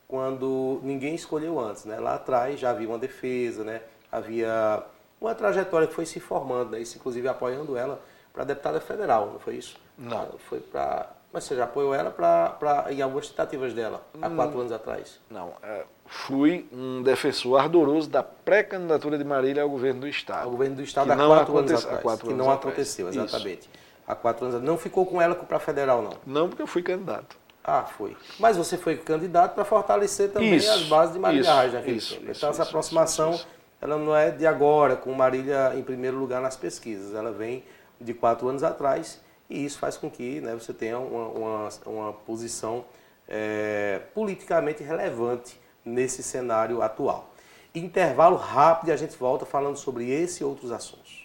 [0.07, 1.87] quando ninguém escolheu antes.
[1.87, 1.99] Né?
[1.99, 3.81] Lá atrás já havia uma defesa, né?
[4.13, 4.85] havia
[5.21, 6.81] uma trajetória que foi se formando, né?
[6.81, 8.01] isso inclusive apoiando ela
[8.33, 9.77] para deputada federal, não foi isso?
[9.97, 10.27] Não.
[10.49, 11.11] Foi para.
[11.33, 14.73] Mas você já apoiou ela pra, pra, em algumas tentativas dela, há hum, quatro anos
[14.73, 15.21] atrás?
[15.29, 15.53] Não.
[15.63, 20.45] É, fui um defensor ardoroso da pré-candidatura de Marília ao governo do Estado.
[20.45, 22.03] Ao governo do Estado há quatro, anos atrás.
[22.03, 22.75] Quatro que anos não atrás.
[22.75, 23.61] aconteceu, exatamente.
[23.61, 23.85] Isso.
[24.07, 26.13] Há quatro anos Não ficou com ela para federal, não?
[26.27, 27.37] Não, porque eu fui candidato.
[27.63, 28.15] Ah, foi.
[28.39, 32.11] Mas você foi candidato para fortalecer também isso, as bases de Marília Reis naquele isso,
[32.11, 32.23] tempo.
[32.25, 33.41] Então, isso, essa aproximação,
[33.81, 37.15] ela não é de agora, com Marília em primeiro lugar nas pesquisas.
[37.15, 37.65] Ela vem
[37.99, 42.13] de quatro anos atrás e isso faz com que né, você tenha uma, uma, uma
[42.13, 42.85] posição
[43.27, 47.31] é, politicamente relevante nesse cenário atual.
[47.75, 51.25] Intervalo rápido e a gente volta falando sobre esse e outros assuntos.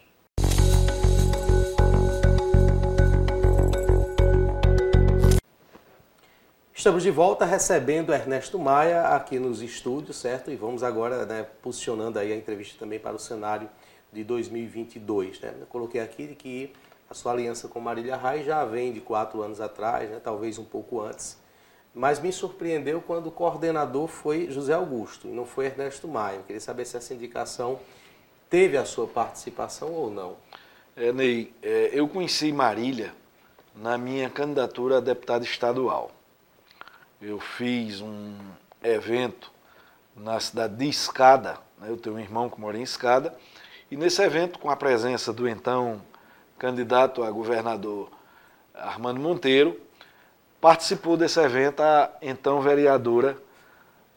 [6.80, 10.50] Estamos de volta recebendo Ernesto Maia aqui nos estúdios, certo?
[10.50, 13.70] E vamos agora né, posicionando aí a entrevista também para o cenário
[14.14, 15.42] de 2022.
[15.42, 15.54] Né?
[15.60, 16.74] Eu coloquei aqui que
[17.10, 20.22] a sua aliança com Marília Rai já vem de quatro anos atrás, né?
[20.24, 21.38] talvez um pouco antes.
[22.00, 26.38] Mas me surpreendeu quando o coordenador foi José Augusto e não foi Ernesto Maia.
[26.38, 27.78] Eu queria saber se essa indicação
[28.50, 30.38] teve a sua participação ou não.
[30.96, 33.14] É, Ney, é, eu conheci Marília
[33.76, 36.10] na minha candidatura a deputado estadual.
[37.22, 38.34] Eu fiz um
[38.82, 39.52] evento
[40.16, 41.90] na cidade de Escada, né?
[41.90, 43.38] eu tenho um irmão que mora em Escada,
[43.92, 46.02] e nesse evento, com a presença do então
[46.58, 48.10] candidato a governador
[48.74, 49.89] Armando Monteiro,
[50.60, 53.38] participou desse evento a então vereadora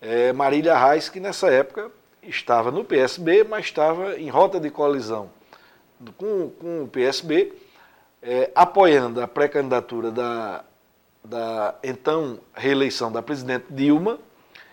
[0.01, 1.91] é, Marília Reis, que nessa época
[2.23, 5.31] estava no PSB, mas estava em rota de colisão
[6.17, 7.53] com, com o PSB,
[8.21, 10.65] é, apoiando a pré-candidatura da,
[11.25, 14.19] da então reeleição da presidente Dilma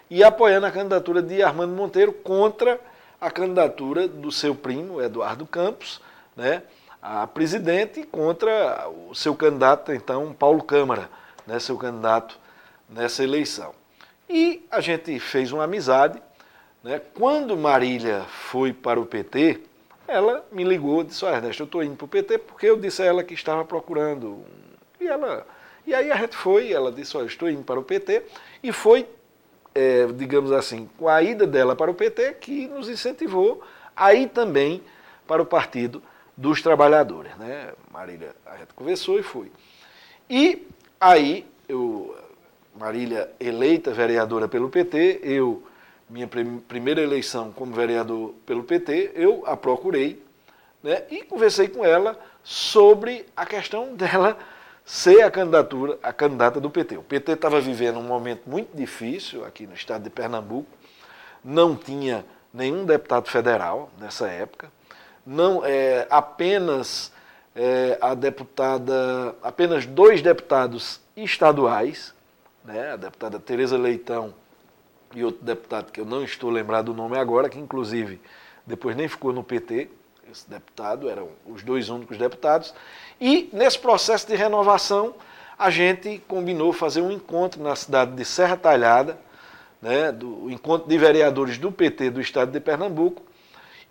[0.09, 2.79] e apoiando a candidatura de Armando Monteiro contra
[3.21, 6.01] a candidatura do seu primo, Eduardo Campos,
[6.35, 6.63] né,
[7.01, 11.09] a presidente, contra o seu candidato, então, Paulo Câmara,
[11.49, 12.39] né, seu candidato
[12.87, 13.73] nessa eleição.
[14.29, 16.21] E a gente fez uma amizade.
[16.83, 17.01] Né?
[17.15, 19.61] Quando Marília foi para o PT,
[20.07, 22.77] ela me ligou e disse, olha, Ernesto, eu estou indo para o PT porque eu
[22.77, 24.45] disse a ela que estava procurando.
[25.01, 25.45] E, ela,
[25.85, 28.23] e aí a gente foi, ela disse, olha, estou indo para o PT,
[28.61, 29.07] e foi
[29.73, 33.63] é, digamos assim, com a ida dela para o PT, que nos incentivou
[33.95, 34.83] a ir também
[35.27, 36.01] para o Partido
[36.35, 37.35] dos Trabalhadores.
[37.37, 37.71] Né?
[37.91, 39.51] Marília, a gente conversou e foi.
[40.29, 40.67] E
[40.99, 42.15] aí, eu,
[42.75, 45.63] Marília eleita vereadora pelo PT, eu
[46.09, 46.27] minha
[46.67, 50.23] primeira eleição como vereador pelo PT, eu a procurei
[50.81, 54.37] né, e conversei com ela sobre a questão dela
[54.83, 56.97] ser a candidatura, a candidata do PT.
[56.97, 60.67] O PT estava vivendo um momento muito difícil aqui no estado de Pernambuco,
[61.43, 64.71] não tinha nenhum deputado federal nessa época,
[65.23, 67.11] não é, apenas
[67.61, 72.13] é, a deputada, apenas dois deputados estaduais,
[72.63, 74.33] né, a deputada Tereza Leitão
[75.13, 78.21] e outro deputado que eu não estou lembrado do nome agora, que inclusive
[78.65, 79.89] depois nem ficou no PT,
[80.31, 82.73] esse deputado, eram os dois únicos deputados,
[83.19, 85.13] e nesse processo de renovação,
[85.57, 89.19] a gente combinou fazer um encontro na cidade de Serra Talhada,
[89.81, 93.21] né, do encontro de vereadores do PT do estado de Pernambuco.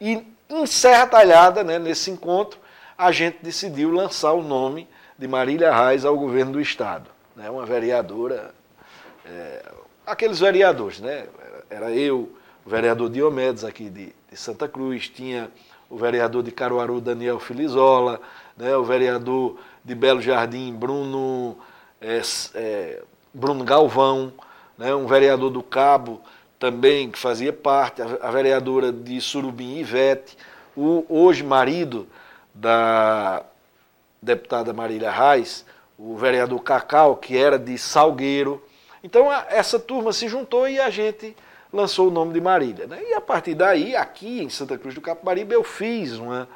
[0.00, 2.59] E em Serra Talhada, né, nesse encontro,
[2.98, 7.08] a gente decidiu lançar o nome de Marília Reis ao governo do estado.
[7.37, 8.52] Né, uma vereadora,
[9.24, 9.64] é,
[10.04, 11.26] aqueles vereadores, né?
[11.70, 12.32] Era eu,
[12.66, 15.48] o vereador Diomedes aqui de, de Santa Cruz, tinha
[15.88, 18.20] o vereador de Caruaru, Daniel Filizola,
[18.56, 21.56] né, o vereador de Belo Jardim, Bruno,
[22.00, 22.20] é,
[22.56, 24.32] é, Bruno Galvão,
[24.76, 26.20] né, um vereador do Cabo
[26.58, 30.37] também que fazia parte, a, a vereadora de Surubim, Ivete,
[30.76, 32.08] o hoje marido
[32.59, 33.44] da
[34.21, 35.64] deputada Marília Reis,
[35.97, 38.62] o vereador Cacau, que era de Salgueiro.
[39.03, 41.37] Então essa turma se juntou e a gente
[41.73, 42.87] lançou o nome de Marília.
[42.87, 43.01] Né?
[43.11, 46.49] E a partir daí, aqui em Santa Cruz do Capibaribe, eu fiz uma,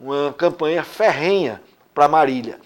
[0.00, 1.62] uma campanha ferrenha
[1.94, 2.58] para Marília.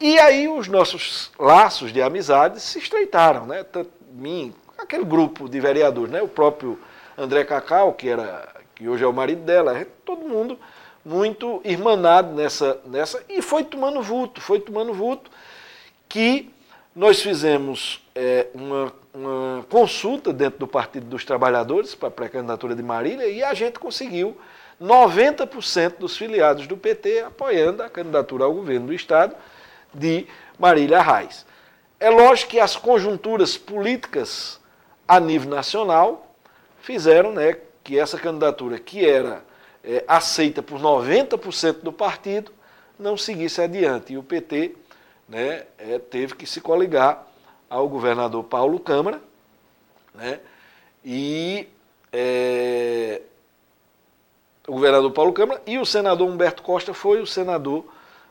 [0.00, 3.64] E aí os nossos laços de amizade se estreitaram, né?
[3.64, 6.20] Tanto mim, aquele grupo de vereadores, né?
[6.20, 6.78] O próprio
[7.16, 10.58] André Cacau, que era que hoje é o marido dela, todo mundo
[11.04, 15.30] muito irmanado nessa nessa e foi tomando vulto, foi tomando vulto
[16.08, 16.50] que
[16.94, 22.82] nós fizemos é, uma, uma consulta dentro do Partido dos Trabalhadores para a pré-candidatura de
[22.82, 24.36] Marília e a gente conseguiu
[24.80, 29.34] 90% dos filiados do PT apoiando a candidatura ao governo do Estado
[29.92, 30.26] de
[30.58, 31.44] Marília Reis.
[31.98, 34.60] É lógico que as conjunturas políticas
[35.06, 36.34] a nível nacional
[36.80, 39.42] fizeram né, que essa candidatura, que era
[39.84, 42.52] é, aceita por 90% do partido,
[42.98, 44.14] não seguisse adiante.
[44.14, 44.74] E o PT
[45.28, 47.26] né, é, teve que se coligar
[47.68, 49.20] ao governador Paulo Câmara,
[50.14, 50.40] né,
[51.04, 51.68] e
[52.12, 53.20] é,
[54.66, 57.84] o governador Paulo Câmara, e o senador Humberto Costa foi o senador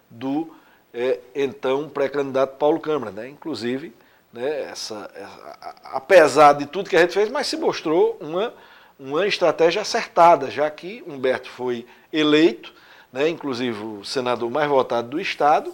[0.09, 0.55] do
[0.93, 3.11] é, então pré-candidato Paulo Câmara.
[3.11, 3.29] Né?
[3.29, 3.93] Inclusive,
[4.31, 8.53] né, essa, essa, apesar de tudo que a gente fez, mas se mostrou uma,
[8.99, 12.73] uma estratégia acertada, já que Humberto foi eleito,
[13.11, 15.73] né, inclusive o senador mais votado do Estado,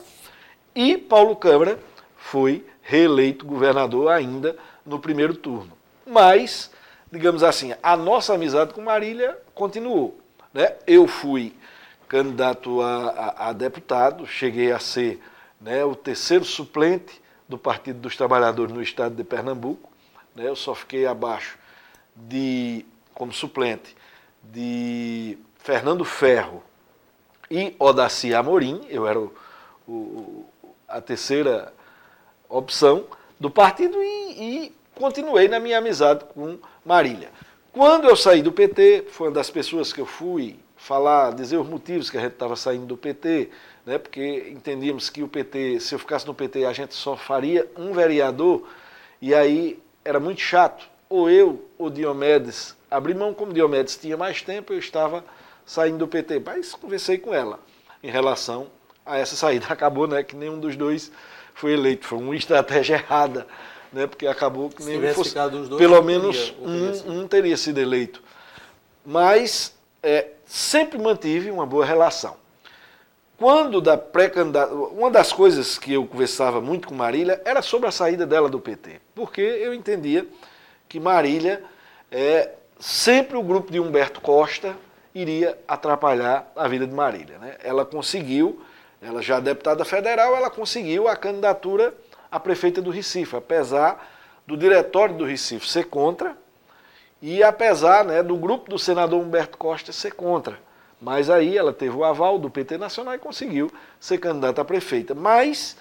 [0.76, 1.80] e Paulo Câmara
[2.18, 4.56] foi reeleito governador ainda
[4.86, 5.72] no primeiro turno.
[6.06, 6.72] Mas,
[7.12, 10.20] digamos assim, a nossa amizade com Marília continuou.
[10.54, 10.76] Né?
[10.88, 11.54] Eu fui
[12.08, 15.22] candidato a, a, a deputado, cheguei a ser
[15.62, 19.92] né, o terceiro suplente do Partido dos Trabalhadores no estado de Pernambuco.
[20.36, 20.48] Né?
[20.48, 21.58] Eu só fiquei abaixo
[22.16, 22.86] de,
[23.20, 23.98] como suplente,
[24.42, 26.64] de Fernando Ferro
[27.52, 29.34] e Odaci Amorim, eu era o,
[29.86, 30.46] o,
[30.88, 31.74] a terceira
[32.48, 33.06] opção
[33.38, 34.32] do partido e,
[34.66, 37.30] e continuei na minha amizade com Marília.
[37.74, 41.68] Quando eu saí do PT, foi uma das pessoas que eu fui falar, dizer os
[41.68, 43.50] motivos que a gente estava saindo do PT,
[43.86, 47.70] né, porque entendíamos que o PT, se eu ficasse no PT, a gente só faria
[47.78, 48.66] um vereador,
[49.22, 50.89] e aí era muito chato.
[51.10, 55.24] Ou eu, ou Diomedes, abri mão como Diomedes tinha mais tempo, eu estava
[55.66, 56.40] saindo do PT.
[56.46, 57.60] Mas conversei com ela
[58.04, 58.68] em relação
[59.06, 59.66] a essa saída.
[59.74, 61.12] Acabou né, que nenhum dos dois
[61.56, 63.48] foi eleito, foi uma estratégia errada
[63.92, 64.08] né?
[64.08, 68.22] porque acabou que nem fosse, dois, pelo menos um, um, teria sido eleito.
[69.06, 72.38] Mas é, sempre mantive uma boa relação.
[73.38, 74.32] Quando da pré
[74.92, 78.60] uma das coisas que eu conversava muito com Marília era sobre a saída dela do
[78.60, 80.28] PT, porque eu entendia
[80.90, 81.64] que Marília
[82.12, 84.76] é sempre o grupo de Humberto Costa
[85.14, 87.38] iria atrapalhar a vida de Marília.
[87.38, 87.56] Né?
[87.64, 88.62] Ela conseguiu,
[89.00, 91.94] ela já é deputada federal, ela conseguiu a candidatura
[92.32, 94.08] a prefeita do Recife, apesar
[94.46, 96.36] do diretório do Recife ser contra
[97.22, 100.60] e apesar né, do grupo do senador Humberto Costa ser contra.
[101.02, 105.14] Mas aí ela teve o aval do PT Nacional e conseguiu ser candidata a prefeita.
[105.14, 105.78] Mas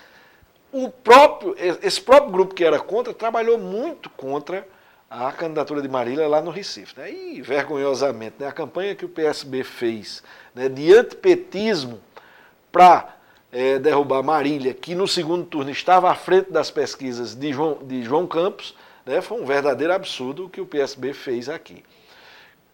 [0.70, 4.66] o próprio, esse próprio grupo que era contra trabalhou muito contra
[5.10, 6.98] a candidatura de Marília lá no Recife.
[6.98, 7.12] Né?
[7.12, 10.22] E, vergonhosamente, né, a campanha que o PSB fez
[10.54, 12.00] né, de antipetismo
[12.70, 13.16] para
[13.50, 18.02] é, derrubar Marília, que no segundo turno estava à frente das pesquisas de João, de
[18.02, 18.74] João Campos,
[19.06, 19.22] Né?
[19.22, 21.82] Foi um verdadeiro absurdo o que o PSB fez aqui.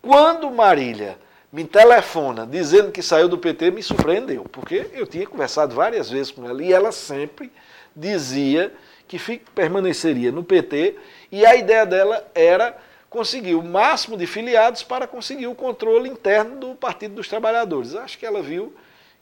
[0.02, 1.16] Quando Marília
[1.52, 6.32] me telefona dizendo que saiu do PT, me surpreendeu, porque eu tinha conversado várias vezes
[6.32, 7.52] com ela e ela sempre
[7.94, 8.74] dizia
[9.06, 10.96] que permaneceria no PT
[11.30, 12.76] e a ideia dela era
[13.08, 17.94] conseguir o máximo de filiados para conseguir o controle interno do Partido dos Trabalhadores.
[17.94, 18.74] Acho que ela viu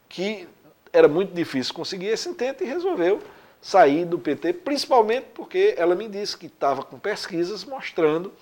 [0.09, 0.47] que
[0.91, 3.21] era muito difícil conseguir esse intento e resolveu
[3.61, 8.33] sair do PT, principalmente porque ela me disse que estava com pesquisas mostrando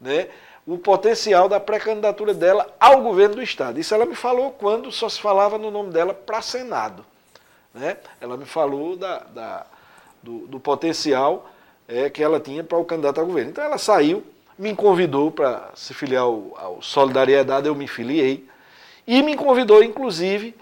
[0.00, 0.28] né,
[0.66, 3.80] o potencial da pré-candidatura dela ao governo do Estado.
[3.80, 7.04] Isso ela me falou quando só se falava no nome dela para Senado.
[7.72, 7.96] Né?
[8.20, 9.66] Ela me falou da, da
[10.22, 11.50] do, do, potencial
[11.86, 13.50] é, que ela tinha para o candidato ao governo.
[13.50, 14.24] Então ela saiu,
[14.58, 18.46] me convidou para se filiar ao, ao Solidariedade, eu me filiei,
[19.06, 20.54] e me convidou, inclusive,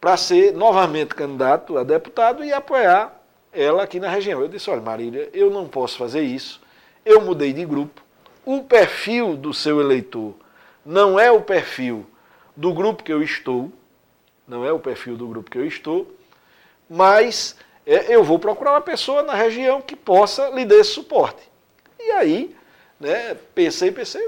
[0.00, 3.18] para ser novamente candidato a deputado e apoiar
[3.52, 4.40] ela aqui na região.
[4.40, 6.60] Eu disse, olha Marília, eu não posso fazer isso,
[7.04, 8.02] eu mudei de grupo,
[8.44, 10.34] o perfil do seu eleitor
[10.84, 12.04] não é o perfil
[12.54, 13.72] do grupo que eu estou,
[14.46, 16.14] não é o perfil do grupo que eu estou,
[16.88, 17.56] mas
[17.86, 21.42] eu vou procurar uma pessoa na região que possa lhe dar esse suporte.
[21.98, 22.56] E aí,
[22.98, 24.26] né, pensei, pensei,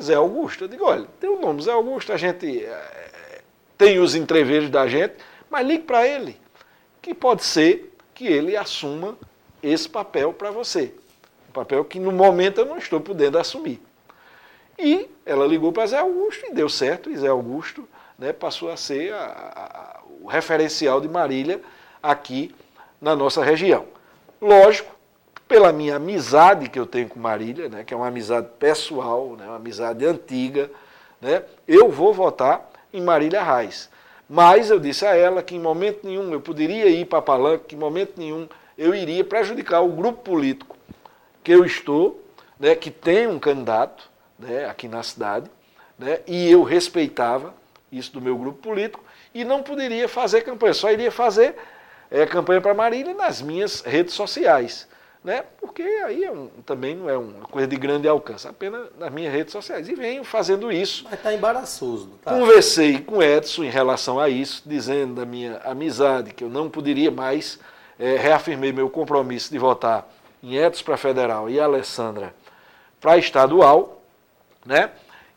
[0.00, 0.64] Zé Augusto.
[0.64, 3.42] Eu digo, olha, tem o nome Zé Augusto, a gente é,
[3.78, 5.14] tem os entreveiros da gente,
[5.48, 6.36] mas ligue para ele,
[7.00, 9.16] que pode ser que ele assuma
[9.62, 10.94] esse papel para você.
[11.48, 13.80] Um papel que no momento eu não estou podendo assumir.
[14.78, 17.88] E ela ligou para Zé Augusto e deu certo, e Zé Augusto
[18.18, 21.60] né, passou a ser a, a, o referencial de Marília
[22.02, 22.54] aqui
[23.00, 23.86] na nossa região.
[24.40, 24.94] Lógico,
[25.48, 29.46] pela minha amizade que eu tenho com Marília, né, que é uma amizade pessoal, né,
[29.46, 30.70] uma amizade antiga,
[31.20, 33.90] né, eu vou votar em Marília Reis.
[34.28, 37.74] Mas eu disse a ela que em momento nenhum eu poderia ir para Palanque, que
[37.74, 38.48] em momento nenhum
[38.78, 40.76] eu iria prejudicar o grupo político
[41.42, 42.22] que eu estou,
[42.58, 45.50] né, que tem um candidato né, aqui na cidade,
[45.98, 47.52] né, e eu respeitava
[47.90, 49.02] isso do meu grupo político,
[49.34, 51.56] e não poderia fazer campanha, só iria fazer
[52.10, 54.88] é, campanha para Marília nas minhas redes sociais.
[55.22, 55.44] Né?
[55.60, 59.32] Porque aí é um, também não é uma coisa de grande alcance, apenas nas minhas
[59.32, 59.86] redes sociais.
[59.88, 61.04] E venho fazendo isso.
[61.04, 62.08] Mas está embaraçoso.
[62.24, 62.32] Tá?
[62.32, 67.10] Conversei com Edson em relação a isso, dizendo da minha amizade, que eu não poderia
[67.10, 67.58] mais,
[67.98, 70.10] é, reafirmei meu compromisso de votar
[70.42, 72.34] em Edson para federal e Alessandra
[72.98, 74.02] para estadual,
[74.64, 74.90] né?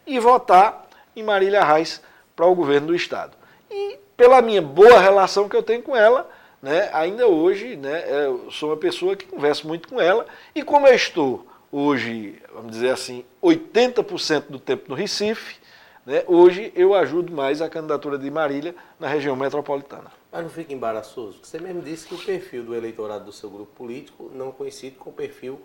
[0.05, 2.01] E votar em Marília Reis
[2.36, 3.32] para o governo do estado.
[3.71, 6.30] E pela minha boa relação que eu tenho com ela,
[6.64, 10.88] né, ainda hoje, né, eu sou uma pessoa que converso muito com ela, e como
[10.88, 15.57] eu estou hoje, vamos dizer assim, 80% do tempo no Recife,
[16.05, 20.09] né, hoje eu ajudo mais a candidatura de Marília na região metropolitana.
[20.32, 21.39] Mas não fica embaraçoso?
[21.43, 25.09] Você mesmo disse que o perfil do eleitorado do seu grupo político não coincide com
[25.09, 25.59] o perfil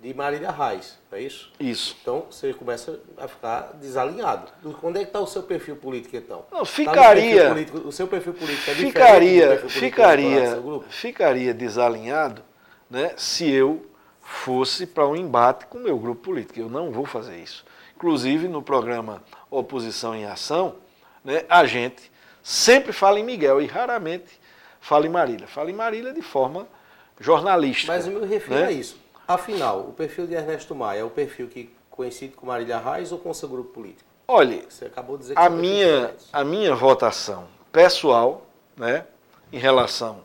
[0.00, 1.52] de Marília Reis, não é isso?
[1.60, 1.96] Isso.
[2.00, 4.50] Então você começa a ficar desalinhado.
[4.82, 6.46] Onde é que está o seu perfil político então?
[6.50, 7.42] Não, tá ficaria.
[7.42, 12.42] Tá político, o seu perfil político é ficaria, perfil ficaria, ficaria desalinhado,
[12.88, 13.86] né, se eu
[14.22, 16.58] fosse para um embate com o meu grupo político.
[16.58, 17.64] Eu não vou fazer isso.
[17.94, 20.76] Inclusive no programa Oposição em Ação,
[21.22, 22.10] né, a gente
[22.42, 24.40] sempre fala em Miguel e raramente
[24.80, 25.46] fala em Marília.
[25.46, 26.66] Fala em Marília de forma
[27.18, 27.92] jornalística.
[27.92, 28.66] Mas eu me refiro né?
[28.66, 28.99] a isso.
[29.30, 33.18] Afinal, o perfil de Ernesto Maia é o perfil que coincide com Marília Reis ou
[33.20, 34.10] com seu grupo político?
[34.26, 38.44] Olha, Você acabou de dizer que a, minha, a minha votação pessoal,
[38.76, 39.06] né,
[39.52, 40.22] em relação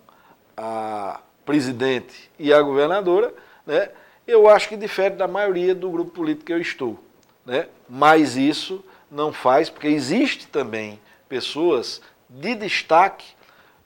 [0.57, 3.31] a presidente e a governadora,
[3.63, 3.91] né,
[4.25, 6.99] eu acho que difere da maioria do grupo político que eu estou.
[7.45, 7.67] Né?
[7.87, 10.99] Mas isso não faz, porque existe também
[11.29, 13.35] pessoas de destaque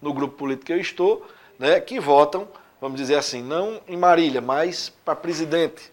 [0.02, 1.28] no grupo político que eu estou,
[1.60, 2.48] né, que votam,
[2.80, 5.92] vamos dizer assim, não em Marília, mas para presidente.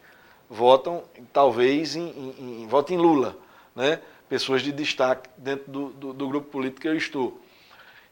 [0.49, 3.37] Votam, talvez, em, em, em, votam em Lula.
[3.75, 4.01] Né?
[4.29, 7.41] Pessoas de destaque dentro do, do, do grupo político que eu estou.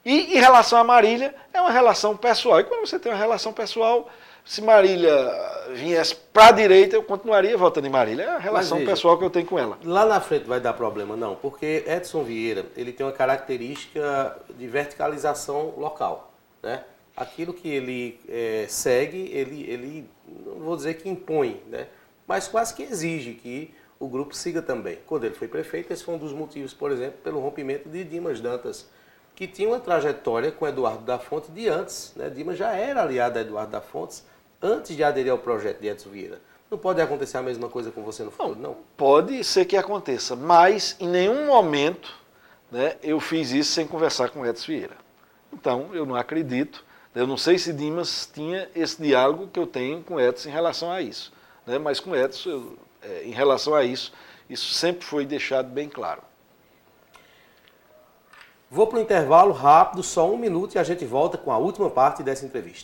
[0.03, 2.59] E em relação a Marília, é uma relação pessoal.
[2.59, 4.07] E quando você tem uma relação pessoal,
[4.45, 5.11] se Marília
[5.73, 8.23] viesse para a direita, eu continuaria votando em Marília.
[8.23, 9.79] É a relação veja, pessoal que eu tenho com ela.
[9.83, 14.67] Lá na frente vai dar problema, não, porque Edson Vieira ele tem uma característica de
[14.67, 16.31] verticalização local.
[16.61, 16.83] Né?
[17.15, 20.09] Aquilo que ele é, segue, ele, ele,
[20.45, 21.87] não vou dizer que impõe, né?
[22.27, 24.99] mas quase que exige que o grupo siga também.
[25.05, 28.41] Quando ele foi prefeito, esse foi um dos motivos, por exemplo, pelo rompimento de Dimas
[28.41, 28.89] Dantas,
[29.35, 32.13] que tinha uma trajetória com Eduardo da Fonte de antes.
[32.15, 32.29] Né?
[32.29, 34.25] Dimas já era aliado a Eduardo da Fontes
[34.61, 36.39] antes de aderir ao projeto de Edson Vieira.
[36.69, 38.69] Não pode acontecer a mesma coisa com você no futuro, não?
[38.69, 38.77] não?
[38.97, 42.13] Pode ser que aconteça, mas em nenhum momento
[42.71, 44.97] né, eu fiz isso sem conversar com Edson Vieira.
[45.53, 46.83] Então, eu não acredito.
[47.15, 50.91] Eu não sei se Dimas tinha esse diálogo que eu tenho com Edson em relação
[50.91, 51.31] a isso.
[51.65, 51.77] né?
[51.77, 54.11] mas com Edson, eu, é, em relação a isso,
[54.49, 56.21] isso sempre foi deixado bem claro.
[58.69, 61.89] Vou para o intervalo rápido, só um minuto, e a gente volta com a última
[61.89, 62.83] parte dessa entrevista.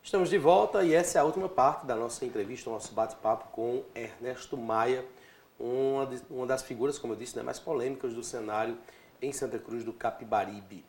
[0.00, 3.82] Estamos de volta e essa é a última parte da nossa entrevista, nosso bate-papo com
[3.92, 5.04] Ernesto Maia,
[5.58, 8.76] uma, de, uma das figuras, como eu disse, né, mais polêmicas do cenário
[9.20, 10.84] em Santa Cruz do Capibaribe.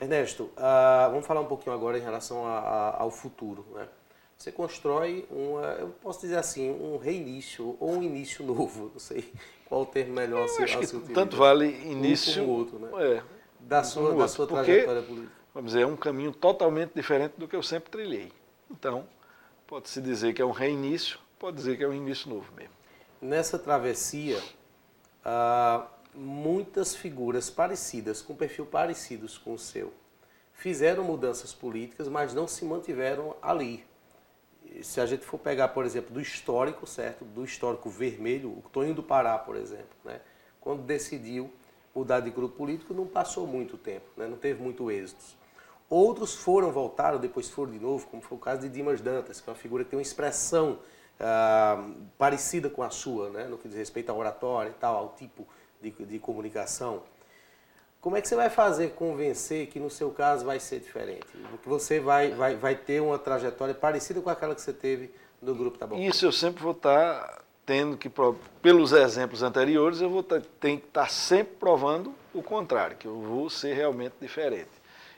[0.00, 3.64] Ernesto, uh, vamos falar um pouquinho agora em relação a, a, ao futuro.
[3.72, 3.88] Né?
[4.36, 9.32] Você constrói uma, eu posso dizer assim, um reinício ou um início novo, não sei
[9.64, 12.90] qual o termo melhor a ser, acho que Tanto vale início um outro, né?
[13.02, 13.22] É,
[13.60, 15.32] da sua, da sua trajetória política.
[15.54, 18.32] Vamos dizer, é um caminho totalmente diferente do que eu sempre trilhei.
[18.70, 19.06] Então,
[19.66, 22.73] pode-se dizer que é um reinício, pode dizer que é um início novo mesmo.
[23.24, 24.38] Nessa travessia,
[26.14, 29.94] muitas figuras parecidas, com perfil parecidos com o seu,
[30.52, 33.82] fizeram mudanças políticas, mas não se mantiveram ali.
[34.82, 37.24] Se a gente for pegar, por exemplo, do histórico, certo?
[37.24, 40.20] Do histórico vermelho, o Tonho do Pará, por exemplo, né?
[40.60, 41.50] quando decidiu
[41.94, 44.26] mudar de grupo político, não passou muito tempo, né?
[44.26, 45.24] não teve muito êxito.
[45.88, 49.48] Outros foram, voltaram, depois foram de novo, como foi o caso de Dimas Dantas, que
[49.48, 50.78] é uma figura que tem uma expressão
[51.20, 51.84] ah,
[52.18, 55.46] parecida com a sua, né, no que diz respeito à oratória e tal, ao tipo
[55.80, 57.02] de, de comunicação.
[58.00, 61.26] Como é que você vai fazer convencer que no seu caso vai ser diferente?
[61.62, 65.10] Que você vai, vai, vai ter uma trajetória parecida com aquela que você teve
[65.40, 66.04] no grupo Tabocão?
[66.04, 68.10] Isso eu sempre vou estar tendo que,
[68.60, 73.48] pelos exemplos anteriores, eu vou ter, que estar sempre provando o contrário, que eu vou
[73.48, 74.68] ser realmente diferente.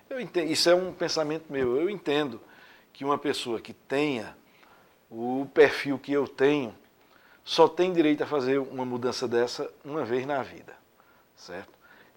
[0.09, 1.77] Eu entendo, isso é um pensamento meu.
[1.77, 2.41] Eu entendo
[2.93, 4.37] que uma pessoa que tenha
[5.11, 6.75] o perfil que eu tenho
[7.45, 10.75] só tem direito a fazer uma mudança dessa uma vez na vida,
[11.37, 11.73] certo?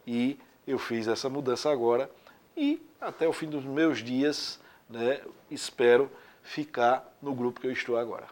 [0.06, 2.10] E eu fiz essa mudança agora
[2.58, 4.60] e até o fim dos meus dias,
[4.90, 6.10] né, espero
[6.44, 8.26] ficar no grupo que eu estou agora.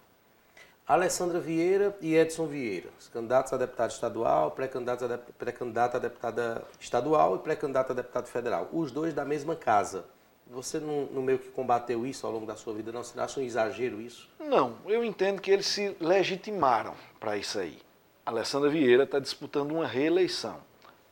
[0.87, 7.35] Alessandra Vieira e Edson Vieira, candidatos a deputado estadual, pré-candidato a, pré a deputada estadual
[7.35, 8.69] e pré-candidato a deputado federal.
[8.71, 10.05] Os dois da mesma casa.
[10.51, 13.03] Você não, no meio que combateu isso ao longo da sua vida, não?
[13.03, 14.29] Você acha um exagero isso?
[14.39, 17.77] Não, eu entendo que eles se legitimaram para isso aí.
[18.25, 20.57] Alessandra Vieira está disputando uma reeleição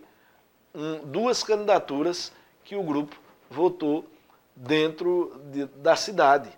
[0.74, 2.32] um, duas candidaturas
[2.64, 3.16] que o grupo
[3.50, 4.04] votou
[4.54, 6.50] dentro de, da cidade.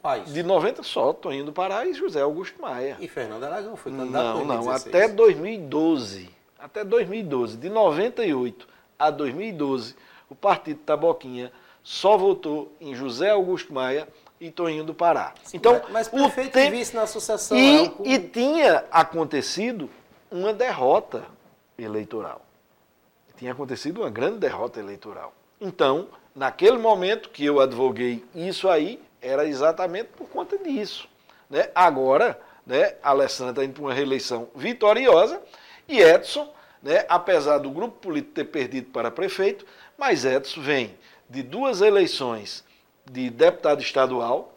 [0.00, 0.32] Quais?
[0.32, 2.96] De 90 só, Toninho do Pará e José Augusto Maia.
[2.98, 6.28] E Fernando Aragão foi candidato Não, não, até 2012.
[6.58, 7.56] Até 2012.
[7.56, 8.66] De 98
[8.98, 9.94] a 2012,
[10.28, 14.08] o Partido Taboquinha só votou em José Augusto Maia
[14.42, 15.32] e Toninho do Pará.
[15.54, 16.70] Então, mas, mas prefeito o tempo...
[16.72, 17.56] vice na associação.
[17.56, 19.88] E, é e tinha acontecido
[20.28, 21.22] uma derrota
[21.78, 22.44] eleitoral.
[23.36, 25.32] Tinha acontecido uma grande derrota eleitoral.
[25.60, 31.08] Então, naquele momento que eu advoguei isso aí, era exatamente por conta disso.
[31.48, 31.70] Né?
[31.72, 35.40] Agora, né, Alessandra está indo para uma reeleição vitoriosa
[35.86, 39.64] e Edson, né, apesar do grupo político ter perdido para prefeito,
[39.96, 40.98] mas Edson vem
[41.30, 42.64] de duas eleições
[43.12, 44.54] de deputado estadual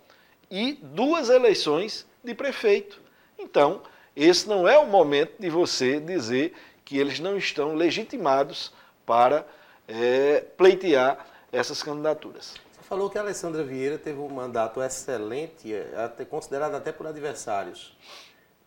[0.49, 3.01] e duas eleições de prefeito.
[3.37, 3.81] Então,
[4.15, 6.53] esse não é o momento de você dizer
[6.85, 8.71] que eles não estão legitimados
[9.05, 9.45] para
[9.87, 12.55] é, pleitear essas candidaturas.
[12.71, 17.97] Você falou que a Alessandra Vieira teve um mandato excelente, até, considerado até por adversários.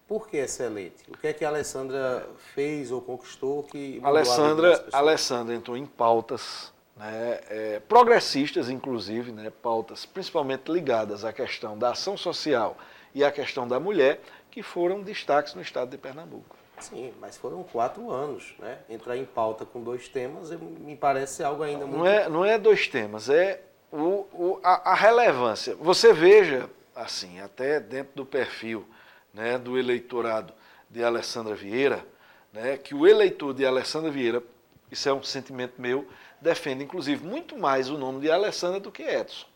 [0.06, 1.04] Por que excelente?
[1.08, 5.86] O que é que a Alessandra fez ou conquistou que Alessandra, a Alessandra entrou em
[5.86, 12.76] pautas né, é, progressistas, inclusive, né, pautas principalmente ligadas à questão da ação social
[13.14, 14.20] e à questão da mulher,
[14.50, 16.56] que foram destaques no estado de Pernambuco.
[16.80, 18.78] Sim, mas foram quatro anos, né?
[18.88, 21.98] Entrar em pauta com dois temas me parece algo ainda muito.
[21.98, 25.74] Não é, não é dois temas, é o, o a, a, relevância.
[25.76, 28.86] Você veja, assim, até dentro do perfil
[29.34, 30.52] né, do eleitorado
[30.88, 32.04] de Alessandra Vieira,
[32.52, 34.42] né, que o eleitor de Alessandra Vieira,
[34.90, 36.06] isso é um sentimento meu,
[36.40, 39.46] defende inclusive muito mais o nome de Alessandra do que Edson.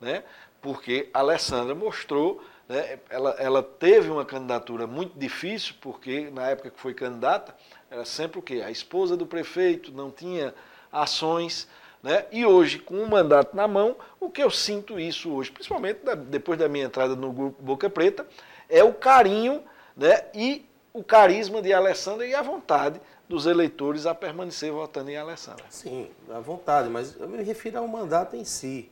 [0.00, 0.24] Né?
[0.60, 2.98] Porque Alessandra mostrou né?
[3.10, 7.54] Ela, ela teve uma candidatura muito difícil, porque na época que foi candidata,
[7.90, 8.62] era sempre o quê?
[8.64, 10.54] A esposa do prefeito, não tinha
[10.90, 11.68] ações.
[12.02, 12.26] Né?
[12.32, 16.58] E hoje, com o mandato na mão, o que eu sinto isso hoje, principalmente depois
[16.58, 18.26] da minha entrada no grupo Boca Preta,
[18.68, 19.62] é o carinho
[19.96, 20.24] né?
[20.34, 25.64] e o carisma de Alessandra e a vontade dos eleitores a permanecer votando em Alessandra.
[25.70, 28.90] Sim, a vontade, mas eu me refiro ao mandato em si.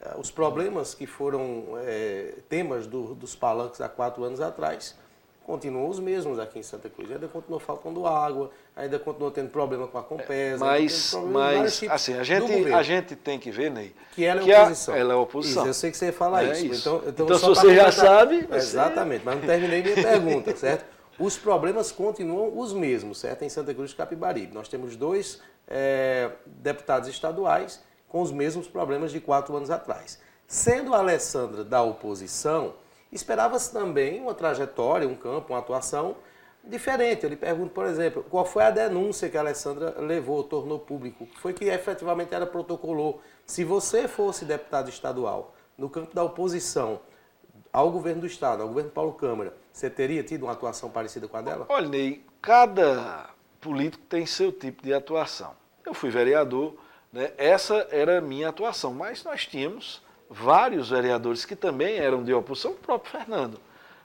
[0.00, 4.96] É, os problemas que foram é, temas do, dos palanques há quatro anos atrás
[5.44, 7.10] continuam os mesmos aqui em Santa Cruz.
[7.10, 10.64] Ainda continua faltando água, ainda continua tendo problema com a Compesa.
[10.64, 14.54] Mas, mas assim, a gente, a gente tem que ver, Ney, que ela é que
[14.54, 14.94] oposição.
[14.94, 15.62] A, ela é oposição.
[15.62, 16.66] Isso, eu sei que você ia falar é isso.
[16.66, 16.80] isso.
[16.80, 18.48] Então, então, então se você já sabe...
[18.50, 20.93] Exatamente, mas não terminei minha pergunta, certo?
[21.18, 23.42] Os problemas continuam os mesmos, certo?
[23.42, 24.52] Em Santa Cruz de Capibaribe.
[24.52, 30.18] Nós temos dois é, deputados estaduais com os mesmos problemas de quatro anos atrás.
[30.46, 32.74] Sendo a Alessandra da oposição,
[33.12, 36.16] esperava-se também uma trajetória, um campo, uma atuação
[36.64, 37.24] diferente.
[37.24, 41.28] Eu lhe pergunto, por exemplo, qual foi a denúncia que a Alessandra levou, tornou público?
[41.40, 43.20] Foi que efetivamente ela protocolou.
[43.46, 47.00] Se você fosse deputado estadual no campo da oposição
[47.74, 51.36] ao governo do Estado, ao governo Paulo Câmara, você teria tido uma atuação parecida com
[51.36, 51.66] a dela?
[51.68, 53.28] Olha, Ney, cada
[53.60, 55.56] político tem seu tipo de atuação.
[55.84, 56.76] Eu fui vereador,
[57.12, 57.32] né?
[57.36, 60.00] Essa era a minha atuação, mas nós tínhamos
[60.30, 63.58] vários vereadores que também eram de oposição, o próprio Fernando,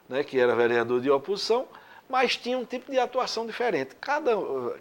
[0.07, 0.24] né?
[0.24, 1.67] que era vereador de oposição,
[2.09, 3.95] mas tinha um tipo de atuação diferente.
[4.01, 4.32] Cada,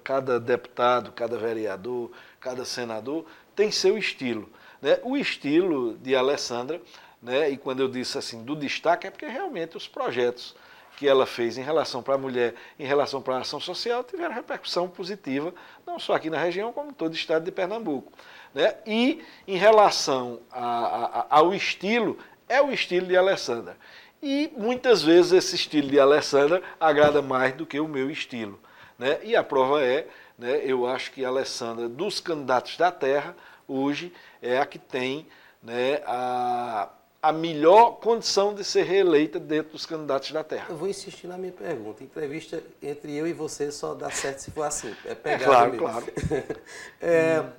[0.03, 2.11] cada deputado, cada vereador,
[2.41, 4.49] cada senador tem seu estilo.
[4.81, 4.99] Né?
[5.03, 6.81] O estilo de Alessandra,
[7.23, 7.51] né?
[7.51, 10.55] e quando eu disse assim, do destaque, é porque realmente os projetos
[10.99, 14.35] que ela fez em relação para a mulher, em relação para a ação social, tiveram
[14.35, 15.55] repercussão positiva,
[15.87, 18.13] não só aqui na região, como em todo o estado de Pernambuco.
[18.53, 18.75] Né?
[18.85, 23.77] E em relação a, a, ao estilo, é o estilo de Alessandra.
[24.21, 28.59] E muitas vezes esse estilo de Alessandra agrada mais do que o meu estilo.
[28.99, 29.21] Né?
[29.23, 33.37] E a prova é, né, eu acho que a Alessandra, dos candidatos da terra,
[33.69, 34.13] hoje
[34.43, 35.29] é a que tem
[35.63, 36.89] né, a,
[37.21, 40.67] a melhor condição de ser reeleita dentro dos candidatos da Terra.
[40.69, 42.03] Eu vou insistir na minha pergunta.
[42.03, 44.95] Entrevista entre eu e você só dá certo se for assim.
[45.05, 45.43] É pegar.
[45.43, 45.87] É claro, mesmo.
[45.87, 46.07] claro.
[47.01, 47.51] é, hum.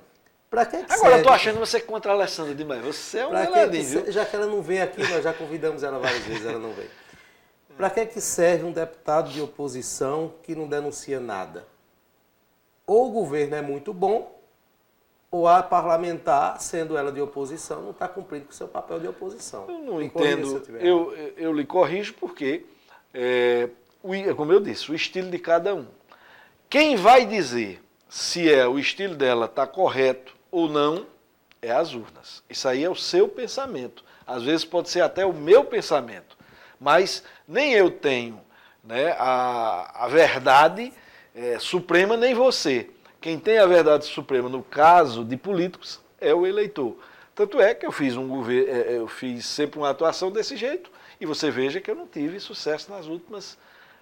[0.50, 1.18] Pra que, que Agora serve?
[1.18, 2.84] eu tô achando você contra a Alessandra demais.
[2.84, 4.10] Você é um meladinho, viu?
[4.12, 6.88] Já que ela não vem aqui, nós já convidamos ela várias vezes, ela não vem.
[7.76, 11.64] Para que, que serve um deputado de oposição que não denuncia nada?
[12.84, 14.39] Ou o governo é muito bom,
[15.30, 19.06] ou a parlamentar, sendo ela de oposição, não está cumprindo com o seu papel de
[19.06, 19.66] oposição.
[19.68, 20.62] Eu não Me entendo.
[20.74, 22.66] Eu, eu, eu, lhe corrijo porque,
[23.14, 23.68] é,
[24.02, 25.86] o, como eu disse, o estilo de cada um.
[26.68, 31.06] Quem vai dizer se é o estilo dela está correto ou não
[31.62, 32.42] é as urnas.
[32.50, 34.04] Isso aí é o seu pensamento.
[34.26, 36.36] Às vezes pode ser até o meu pensamento.
[36.78, 38.40] Mas nem eu tenho
[38.82, 40.92] né, a, a verdade
[41.34, 42.90] é, suprema, nem você.
[43.20, 46.96] Quem tem a verdade suprema no caso de políticos é o eleitor.
[47.34, 50.56] Tanto é que eu fiz um governo, é, é, eu fiz sempre uma atuação desse
[50.56, 50.90] jeito
[51.20, 53.58] e você veja que eu não tive sucesso nas últimas,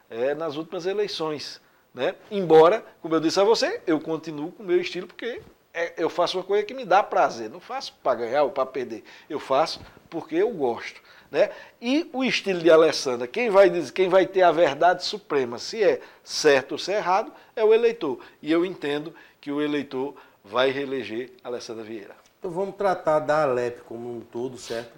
[0.08, 1.60] é, nas últimas eleições.
[1.92, 2.14] Né?
[2.30, 5.42] Embora, como eu disse a você, eu continuo com o meu estilo porque
[5.74, 7.50] é, eu faço uma coisa que me dá prazer.
[7.50, 9.02] Não faço para ganhar ou para perder.
[9.28, 11.00] Eu faço porque eu gosto.
[11.30, 11.50] Né?
[11.80, 15.82] E o estilo de Alessandra, quem vai, dizer, quem vai ter a verdade suprema, se
[15.82, 18.18] é certo ou se é errado, é o eleitor.
[18.40, 22.16] E eu entendo que o eleitor vai reeleger Alessandra Vieira.
[22.38, 24.92] Então vamos tratar da Alep como um todo, certo?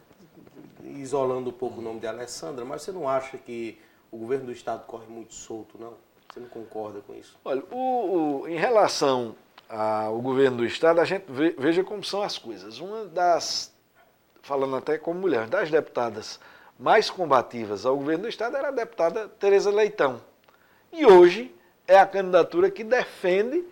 [0.84, 3.78] Isolando um pouco o nome de Alessandra, mas você não acha que
[4.10, 5.94] o governo do estado corre muito solto, não?
[6.32, 7.36] Você não concorda com isso?
[7.44, 9.34] Olha, o, o, em relação
[9.68, 12.78] ao governo do estado, a gente ve, veja como são as coisas.
[12.78, 13.72] Uma das
[14.42, 16.40] falando até como mulher, das deputadas
[16.78, 20.20] mais combativas ao governo do Estado era a deputada Tereza Leitão.
[20.92, 21.54] E hoje
[21.90, 23.64] é a candidatura que defende,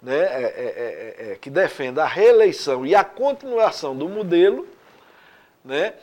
[0.00, 4.64] né, é, é, é, é, que defende a reeleição e a continuação do modelo,
[5.64, 5.94] né,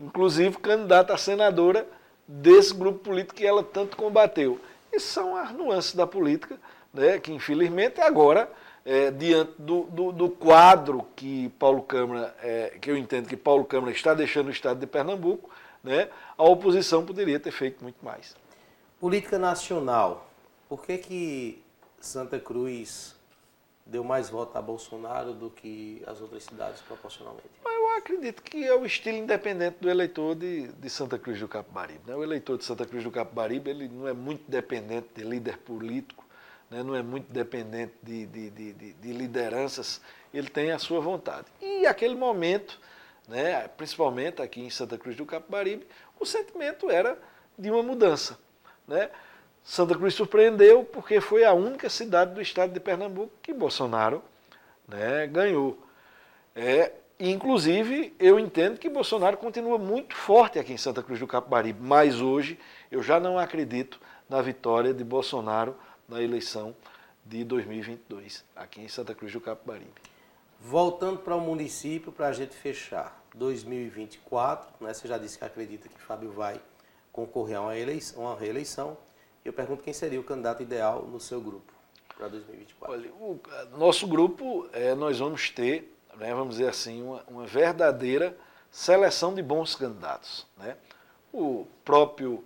[0.00, 1.86] inclusive candidata a senadora
[2.26, 4.58] desse grupo político que ela tanto combateu.
[4.90, 6.58] E são as nuances da política,
[6.92, 8.50] né, que infelizmente agora
[8.82, 13.66] é, diante do, do, do, quadro que Paulo Câmara, é, que eu entendo que Paulo
[13.66, 15.50] Câmara está deixando o estado de Pernambuco,
[15.84, 16.08] né,
[16.38, 18.34] a oposição poderia ter feito muito mais.
[18.98, 20.29] Política nacional.
[20.70, 21.64] Por que, que
[22.00, 23.16] Santa Cruz
[23.84, 27.48] deu mais voto a Bolsonaro do que as outras cidades proporcionalmente?
[27.64, 32.02] Eu acredito que é o estilo independente do eleitor de, de Santa Cruz do Capibaribe.
[32.06, 32.14] Né?
[32.14, 36.24] O eleitor de Santa Cruz do Capibaribe ele não é muito dependente de líder político,
[36.70, 36.84] né?
[36.84, 40.00] não é muito dependente de, de, de, de, lideranças,
[40.32, 41.48] ele tem a sua vontade.
[41.60, 42.80] E aquele momento,
[43.26, 45.84] né, principalmente aqui em Santa Cruz do Capibaribe,
[46.20, 47.18] o sentimento era
[47.58, 48.38] de uma mudança.
[48.86, 49.10] Né?
[49.62, 54.22] Santa Cruz surpreendeu porque foi a única cidade do estado de Pernambuco que Bolsonaro
[54.88, 55.78] né, ganhou.
[56.54, 61.80] É, inclusive, eu entendo que Bolsonaro continua muito forte aqui em Santa Cruz do Capibaribe,
[61.80, 62.58] mas hoje
[62.90, 65.76] eu já não acredito na vitória de Bolsonaro
[66.08, 66.74] na eleição
[67.24, 69.92] de 2022, aqui em Santa Cruz do Capibaribe.
[70.60, 75.88] Voltando para o município, para a gente fechar, 2024, né, você já disse que acredita
[75.88, 76.60] que Fábio vai
[77.12, 78.96] concorrer a uma, eleição, uma reeleição.
[79.44, 81.72] Eu pergunto quem seria o candidato ideal no seu grupo
[82.16, 82.94] para 2024.
[82.94, 88.36] Olha, o nosso grupo, é, nós vamos ter, né, vamos dizer assim, uma, uma, verdadeira
[88.70, 90.46] seleção de bons candidatos.
[90.58, 90.76] Né?
[91.32, 92.44] O próprio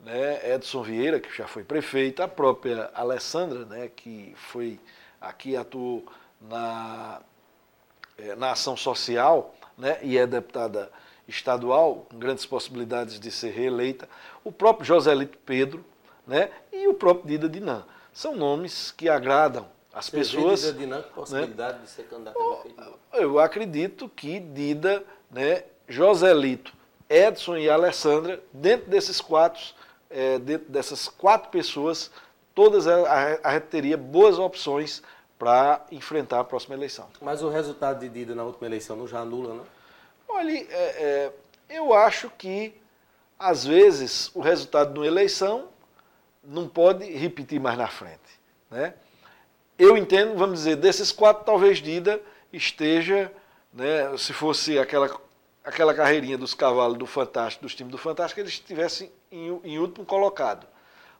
[0.00, 4.80] né, Edson Vieira, que já foi prefeito, a própria Alessandra, né, que foi
[5.20, 6.04] aqui atuou
[6.40, 7.20] na,
[8.18, 10.90] é, na ação social né, e é deputada
[11.28, 14.08] estadual, com grandes possibilidades de ser reeleita,
[14.42, 15.84] o próprio Joselito Pedro
[16.26, 17.84] né, e o próprio Dida Dinan.
[18.12, 20.62] São nomes que agradam as Você pessoas.
[20.62, 21.84] Dida Dinan com possibilidade né?
[21.84, 22.98] de ser candidato a prefeito?
[23.12, 26.72] Eu acredito que Dida, né, Joselito,
[27.08, 29.62] Edson e Alessandra, dentro desses quatro,
[30.08, 32.10] é, dentro dessas quatro pessoas,
[32.54, 35.02] todas a, a, a teria boas opções
[35.38, 37.08] para enfrentar a próxima eleição.
[37.20, 39.66] Mas o resultado de Dida na última eleição não já anula, não?
[40.28, 41.32] Olha, é, é,
[41.68, 42.74] eu acho que,
[43.38, 45.68] às vezes, o resultado de uma eleição
[46.42, 48.40] não pode repetir mais na frente.
[48.70, 48.94] Né?
[49.78, 52.20] Eu entendo, vamos dizer, desses quatro, talvez Dida
[52.52, 53.32] esteja,
[53.72, 55.10] né, se fosse aquela,
[55.64, 60.04] aquela carreirinha dos cavalos do Fantástico, dos times do Fantástico, eles estivessem em, em último
[60.04, 60.66] colocado.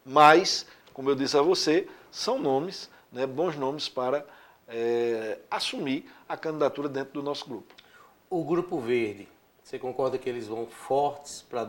[0.04, 4.26] Mas, como eu disse a você, são nomes, né, bons nomes para
[4.68, 7.74] é, assumir a candidatura dentro do nosso grupo.
[8.28, 9.28] O Grupo Verde,
[9.62, 11.64] você concorda que eles vão fortes para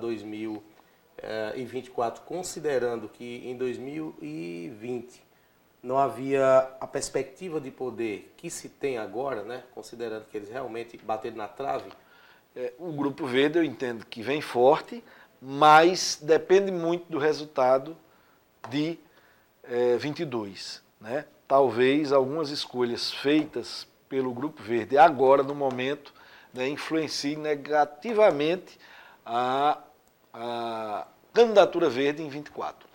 [1.22, 5.24] 2024, considerando que em 2020
[5.82, 9.64] não havia a perspectiva de poder que se tem agora, né?
[9.76, 11.92] considerando que eles realmente bateram na trave?
[12.56, 15.04] É, o Grupo Verde eu entendo que vem forte,
[15.42, 17.98] mas depende muito do resultado
[18.70, 18.98] de
[19.64, 20.82] é, 22.
[21.02, 21.26] Né?
[21.48, 26.14] Talvez algumas escolhas feitas pelo Grupo Verde agora, no momento,
[26.54, 28.78] né, influencie negativamente
[29.26, 29.80] a,
[30.34, 32.94] a candidatura verde em 24.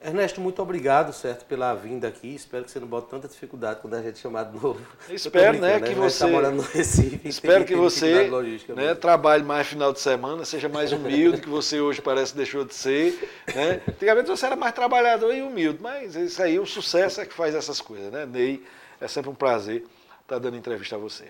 [0.00, 2.32] Ernesto, muito obrigado, certo, pela vinda aqui.
[2.32, 4.80] Espero que você não bote tanta dificuldade quando a gente chamar de novo.
[5.10, 5.94] espero, né, que né?
[5.96, 6.24] você.
[6.24, 7.20] Tá morando no Recife.
[7.24, 8.30] Espero que você
[8.76, 12.74] né, trabalhe mais final de semana, seja mais humilde, que você hoje parece deixou de
[12.74, 13.28] ser.
[13.52, 13.80] Né?
[13.88, 17.52] Antigamente você era mais trabalhador e humilde, mas isso aí, o sucesso é que faz
[17.56, 18.24] essas coisas, né?
[18.24, 18.62] Ney,
[19.00, 19.84] é sempre um prazer
[20.22, 21.24] estar dando entrevista a você.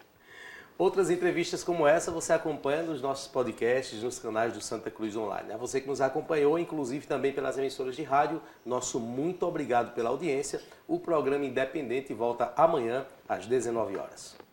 [0.78, 5.52] Outras entrevistas como essa você acompanha nos nossos podcasts, nos canais do Santa Cruz Online.
[5.52, 10.10] A você que nos acompanhou, inclusive também pelas emissoras de rádio, nosso muito obrigado pela
[10.10, 10.62] audiência.
[10.86, 14.47] O programa Independente volta amanhã às 19 horas.